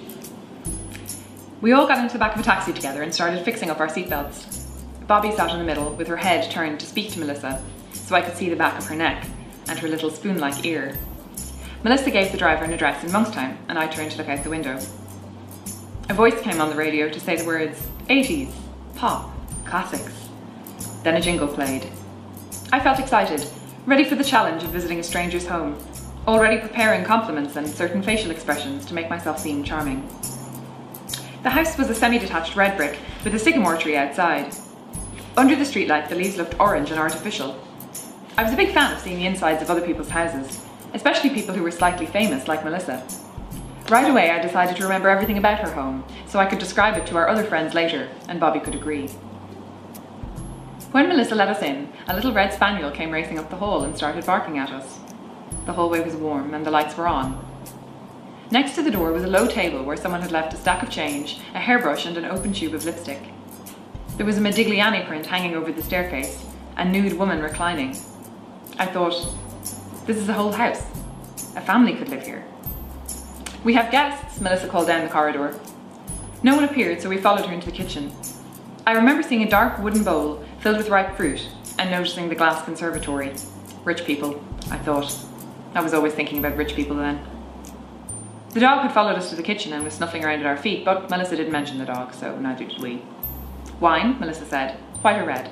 We 1.61 1.71
all 1.71 1.85
got 1.85 1.99
into 1.99 2.13
the 2.13 2.19
back 2.19 2.33
of 2.33 2.41
a 2.41 2.43
taxi 2.43 2.73
together 2.73 3.03
and 3.03 3.13
started 3.13 3.45
fixing 3.45 3.69
up 3.69 3.79
our 3.79 3.89
seatbelts. 3.89 4.65
Bobby 5.05 5.31
sat 5.31 5.51
in 5.51 5.59
the 5.59 5.65
middle 5.65 5.93
with 5.93 6.07
her 6.07 6.17
head 6.17 6.49
turned 6.49 6.79
to 6.79 6.87
speak 6.87 7.11
to 7.11 7.19
Melissa, 7.19 7.61
so 7.93 8.15
I 8.15 8.21
could 8.21 8.35
see 8.35 8.49
the 8.49 8.55
back 8.55 8.79
of 8.79 8.87
her 8.87 8.95
neck 8.95 9.27
and 9.67 9.77
her 9.77 9.87
little 9.87 10.09
spoon 10.09 10.39
like 10.39 10.65
ear. 10.65 10.97
Melissa 11.83 12.09
gave 12.09 12.31
the 12.31 12.39
driver 12.39 12.65
an 12.65 12.73
address 12.73 13.03
in 13.03 13.11
Monkstown, 13.11 13.55
and 13.69 13.77
I 13.77 13.85
turned 13.85 14.09
to 14.11 14.17
look 14.17 14.29
out 14.29 14.43
the 14.43 14.49
window. 14.49 14.79
A 16.09 16.13
voice 16.15 16.41
came 16.41 16.59
on 16.59 16.71
the 16.71 16.75
radio 16.75 17.07
to 17.07 17.19
say 17.19 17.35
the 17.35 17.45
words 17.45 17.87
80s, 18.09 18.51
pop, 18.95 19.31
classics. 19.63 20.27
Then 21.03 21.17
a 21.17 21.21
jingle 21.21 21.47
played. 21.47 21.87
I 22.69 22.81
felt 22.81 22.99
excited, 22.99 23.47
ready 23.85 24.03
for 24.03 24.15
the 24.15 24.25
challenge 24.25 24.61
of 24.61 24.71
visiting 24.71 24.99
a 24.99 25.03
stranger's 25.03 25.47
home, 25.47 25.77
already 26.27 26.59
preparing 26.59 27.05
compliments 27.05 27.55
and 27.55 27.65
certain 27.65 28.03
facial 28.03 28.29
expressions 28.29 28.85
to 28.87 28.93
make 28.93 29.09
myself 29.09 29.39
seem 29.39 29.63
charming. 29.63 30.05
The 31.43 31.49
house 31.49 31.77
was 31.77 31.89
a 31.89 31.95
semi 31.95 32.17
detached 32.17 32.57
red 32.57 32.75
brick 32.75 32.99
with 33.23 33.33
a 33.33 33.39
sycamore 33.39 33.77
tree 33.77 33.95
outside. 33.95 34.53
Under 35.37 35.55
the 35.55 35.63
streetlight, 35.63 36.09
the 36.09 36.15
leaves 36.15 36.35
looked 36.35 36.59
orange 36.59 36.91
and 36.91 36.99
artificial. 36.99 37.57
I 38.37 38.43
was 38.43 38.51
a 38.51 38.57
big 38.57 38.73
fan 38.73 38.91
of 38.91 38.99
seeing 38.99 39.17
the 39.17 39.27
insides 39.27 39.61
of 39.61 39.69
other 39.69 39.85
people's 39.85 40.09
houses, 40.09 40.61
especially 40.93 41.29
people 41.29 41.55
who 41.55 41.63
were 41.63 41.71
slightly 41.71 42.05
famous 42.05 42.49
like 42.49 42.65
Melissa. 42.65 43.01
Right 43.87 44.11
away, 44.11 44.29
I 44.29 44.41
decided 44.41 44.75
to 44.75 44.83
remember 44.83 45.07
everything 45.07 45.37
about 45.37 45.59
her 45.59 45.71
home 45.71 46.03
so 46.25 46.37
I 46.37 46.45
could 46.45 46.59
describe 46.59 46.97
it 46.97 47.07
to 47.07 47.15
our 47.15 47.29
other 47.29 47.45
friends 47.45 47.73
later, 47.73 48.09
and 48.27 48.41
Bobby 48.41 48.59
could 48.59 48.75
agree. 48.75 49.09
When 50.91 51.09
Melissa 51.09 51.35
let 51.35 51.49
us 51.49 51.61
in, 51.61 51.89
a 52.07 52.15
little 52.15 52.31
red 52.31 52.53
spaniel 52.53 52.91
came 52.91 53.11
racing 53.11 53.37
up 53.37 53.49
the 53.49 53.57
hall 53.57 53.83
and 53.83 53.95
started 53.95 54.25
barking 54.25 54.57
at 54.57 54.71
us. 54.71 54.99
The 55.65 55.73
hallway 55.73 55.99
was 56.01 56.15
warm 56.15 56.53
and 56.53 56.65
the 56.65 56.71
lights 56.71 56.95
were 56.95 57.07
on. 57.07 57.45
Next 58.51 58.75
to 58.75 58.81
the 58.81 58.91
door 58.91 59.11
was 59.11 59.25
a 59.25 59.27
low 59.27 59.47
table 59.47 59.83
where 59.83 59.97
someone 59.97 60.21
had 60.21 60.31
left 60.31 60.53
a 60.53 60.57
stack 60.57 60.81
of 60.81 60.89
change, 60.89 61.41
a 61.53 61.59
hairbrush, 61.59 62.05
and 62.05 62.15
an 62.15 62.23
open 62.23 62.53
tube 62.53 62.73
of 62.73 62.85
lipstick. 62.85 63.21
There 64.15 64.25
was 64.25 64.37
a 64.37 64.41
Modigliani 64.41 65.05
print 65.05 65.25
hanging 65.25 65.55
over 65.55 65.73
the 65.73 65.83
staircase, 65.83 66.45
a 66.77 66.85
nude 66.85 67.19
woman 67.19 67.41
reclining. 67.41 67.97
I 68.79 68.85
thought, 68.85 69.35
this 70.05 70.15
is 70.15 70.29
a 70.29 70.33
whole 70.33 70.53
house. 70.53 70.81
A 71.57 71.61
family 71.61 71.95
could 71.95 72.07
live 72.07 72.25
here. 72.25 72.45
We 73.65 73.73
have 73.73 73.91
guests, 73.91 74.39
Melissa 74.39 74.69
called 74.69 74.87
down 74.87 75.03
the 75.03 75.11
corridor. 75.11 75.59
No 76.43 76.55
one 76.55 76.63
appeared, 76.63 77.01
so 77.01 77.09
we 77.09 77.17
followed 77.17 77.45
her 77.45 77.53
into 77.53 77.69
the 77.69 77.75
kitchen. 77.75 78.13
I 78.85 78.93
remember 78.93 79.21
seeing 79.21 79.43
a 79.43 79.49
dark 79.49 79.79
wooden 79.79 80.05
bowl 80.05 80.45
filled 80.59 80.77
with 80.77 80.89
ripe 80.89 81.15
fruit 81.15 81.47
and 81.79 81.91
noticing 81.91 82.29
the 82.29 82.35
glass 82.35 82.63
conservatory. 82.65 83.33
Rich 83.83 84.05
people, 84.05 84.43
I 84.71 84.77
thought. 84.77 85.15
I 85.73 85.81
was 85.81 85.93
always 85.93 86.13
thinking 86.13 86.39
about 86.39 86.57
rich 86.57 86.75
people 86.75 86.95
then. 86.95 87.25
The 88.53 88.59
dog 88.59 88.81
had 88.81 88.93
followed 88.93 89.17
us 89.17 89.29
to 89.29 89.35
the 89.35 89.43
kitchen 89.43 89.73
and 89.73 89.83
was 89.83 89.93
snuffing 89.93 90.23
around 90.23 90.39
at 90.39 90.45
our 90.45 90.57
feet, 90.57 90.83
but 90.83 91.09
Melissa 91.09 91.35
didn't 91.35 91.51
mention 91.51 91.77
the 91.77 91.85
dog, 91.85 92.13
so 92.13 92.37
neither 92.39 92.65
did 92.65 92.81
we. 92.81 93.01
Wine, 93.79 94.19
Melissa 94.19 94.45
said, 94.45 94.77
white 95.01 95.19
or 95.19 95.25
red. 95.25 95.51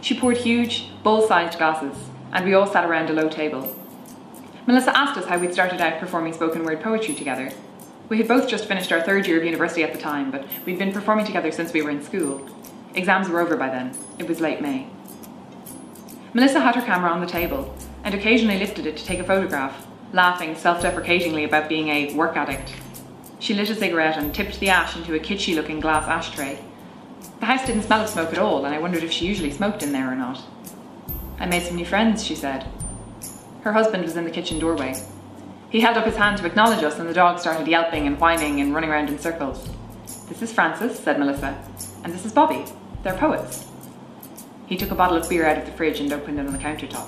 She 0.00 0.18
poured 0.18 0.36
huge, 0.36 0.90
bowl 1.02 1.26
sized 1.26 1.58
glasses, 1.58 1.96
and 2.32 2.44
we 2.44 2.54
all 2.54 2.66
sat 2.66 2.84
around 2.84 3.10
a 3.10 3.14
low 3.14 3.28
table. 3.28 3.74
Melissa 4.66 4.96
asked 4.96 5.18
us 5.18 5.26
how 5.26 5.38
we'd 5.38 5.52
started 5.52 5.80
out 5.80 5.98
performing 5.98 6.32
spoken 6.32 6.64
word 6.64 6.80
poetry 6.80 7.14
together, 7.14 7.52
we 8.08 8.18
had 8.18 8.28
both 8.28 8.48
just 8.48 8.66
finished 8.66 8.92
our 8.92 9.00
third 9.00 9.26
year 9.26 9.38
of 9.38 9.44
university 9.44 9.82
at 9.82 9.92
the 9.92 9.98
time, 9.98 10.30
but 10.30 10.46
we'd 10.66 10.78
been 10.78 10.92
performing 10.92 11.24
together 11.24 11.50
since 11.50 11.72
we 11.72 11.80
were 11.80 11.90
in 11.90 12.02
school. 12.02 12.46
Exams 12.94 13.28
were 13.28 13.40
over 13.40 13.56
by 13.56 13.68
then. 13.68 13.92
It 14.18 14.28
was 14.28 14.40
late 14.40 14.60
May. 14.60 14.86
Melissa 16.32 16.60
had 16.60 16.74
her 16.76 16.82
camera 16.82 17.10
on 17.10 17.20
the 17.20 17.26
table 17.26 17.74
and 18.04 18.14
occasionally 18.14 18.58
lifted 18.58 18.86
it 18.86 18.96
to 18.96 19.04
take 19.04 19.18
a 19.18 19.24
photograph, 19.24 19.86
laughing 20.12 20.54
self 20.54 20.82
deprecatingly 20.82 21.44
about 21.44 21.68
being 21.68 21.88
a 21.88 22.14
work 22.14 22.36
addict. 22.36 22.74
She 23.38 23.54
lit 23.54 23.70
a 23.70 23.74
cigarette 23.74 24.16
and 24.16 24.34
tipped 24.34 24.60
the 24.60 24.70
ash 24.70 24.96
into 24.96 25.14
a 25.14 25.18
kitschy 25.18 25.54
looking 25.54 25.80
glass 25.80 26.08
ashtray. 26.08 26.58
The 27.40 27.46
house 27.46 27.66
didn't 27.66 27.82
smell 27.82 28.02
of 28.02 28.08
smoke 28.08 28.32
at 28.32 28.38
all, 28.38 28.64
and 28.64 28.74
I 28.74 28.78
wondered 28.78 29.02
if 29.02 29.12
she 29.12 29.26
usually 29.26 29.50
smoked 29.50 29.82
in 29.82 29.92
there 29.92 30.10
or 30.10 30.16
not. 30.16 30.40
I 31.38 31.46
made 31.46 31.62
some 31.62 31.76
new 31.76 31.84
friends, 31.84 32.24
she 32.24 32.34
said. 32.34 32.66
Her 33.62 33.72
husband 33.72 34.04
was 34.04 34.16
in 34.16 34.24
the 34.24 34.30
kitchen 34.30 34.58
doorway. 34.58 34.94
He 35.70 35.80
held 35.80 35.96
up 35.96 36.06
his 36.06 36.16
hand 36.16 36.38
to 36.38 36.46
acknowledge 36.46 36.84
us, 36.84 36.98
and 36.98 37.08
the 37.08 37.14
dog 37.14 37.40
started 37.40 37.66
yelping 37.66 38.06
and 38.06 38.20
whining 38.20 38.60
and 38.60 38.74
running 38.74 38.90
around 38.90 39.08
in 39.08 39.18
circles. 39.18 39.68
This 40.28 40.42
is 40.42 40.52
Francis, 40.52 40.98
said 40.98 41.18
Melissa, 41.18 41.60
and 42.04 42.12
this 42.12 42.24
is 42.24 42.32
Bobby. 42.32 42.64
They're 43.04 43.18
poets. 43.18 43.66
He 44.66 44.76
took 44.76 44.90
a 44.90 44.94
bottle 44.94 45.18
of 45.18 45.28
beer 45.28 45.44
out 45.46 45.58
of 45.58 45.66
the 45.66 45.72
fridge 45.72 46.00
and 46.00 46.10
opened 46.12 46.38
it 46.38 46.46
on 46.46 46.52
the 46.52 46.58
countertop. 46.58 47.06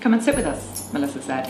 Come 0.00 0.12
and 0.14 0.22
sit 0.22 0.34
with 0.34 0.46
us, 0.46 0.92
Melissa 0.92 1.22
said. 1.22 1.48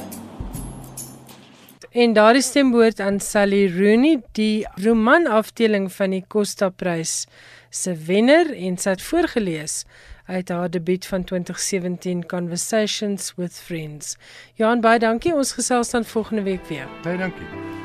En 1.91 2.13
daardie 2.13 2.43
stemwoord 2.43 3.01
aan 3.01 3.21
Sally 3.21 3.69
Rooney, 3.77 4.23
die 4.33 4.67
romanafdeling 4.75 5.93
van 5.93 6.11
die 6.11 6.25
Costa 6.29 6.69
Prys 6.69 7.27
se 7.71 7.95
wenner 8.07 8.51
en 8.53 8.77
sy 8.79 8.97
het 8.97 9.03
voorgeles 9.03 9.85
uit 10.27 10.49
haar 10.49 10.71
debuut 10.71 11.07
van 11.07 11.25
2017 11.25 12.27
Conversations 12.27 13.33
with 13.37 13.57
Friends. 13.57 14.17
Johan 14.55 14.85
baie 14.85 14.99
dankie. 14.99 15.35
Ons 15.35 15.57
gesels 15.57 15.91
dan 15.91 16.05
volgende 16.05 16.43
week 16.43 16.69
weer. 16.69 16.89
Baie 17.03 17.19
dankie. 17.19 17.84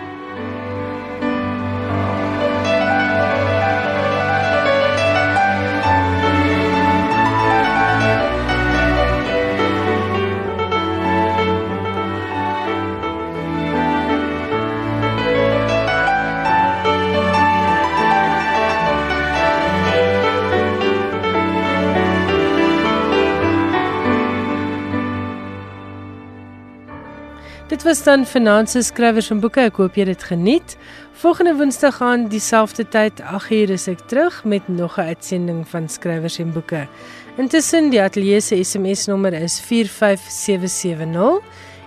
Dit 27.80 27.88
was 27.88 28.04
dan 28.04 28.26
Finanse 28.26 28.82
Skrywers 28.82 29.30
en 29.32 29.40
Boeke. 29.40 29.62
Ek 29.70 29.78
hoop 29.80 29.96
jy 29.96 30.04
het 30.04 30.12
dit 30.12 30.24
geniet. 30.28 30.74
Volgende 31.22 31.54
Woensdag 31.56 32.02
aan 32.04 32.28
dieselfde 32.28 32.84
tyd, 32.92 33.22
8uur 33.24 33.72
is 33.72 33.88
ek 33.88 34.04
terug 34.12 34.44
met 34.44 34.68
nog 34.68 35.00
'n 35.00 35.16
uitsending 35.16 35.64
van 35.68 35.90
Skrywers 35.90 36.40
en 36.44 36.52
Boeke. 36.52 36.88
Intussen 37.38 37.90
die 37.90 38.02
ateljee 38.02 38.42
se 38.42 38.64
SMS 38.64 39.06
nommer 39.06 39.34
is 39.34 39.60
45770 39.60 41.40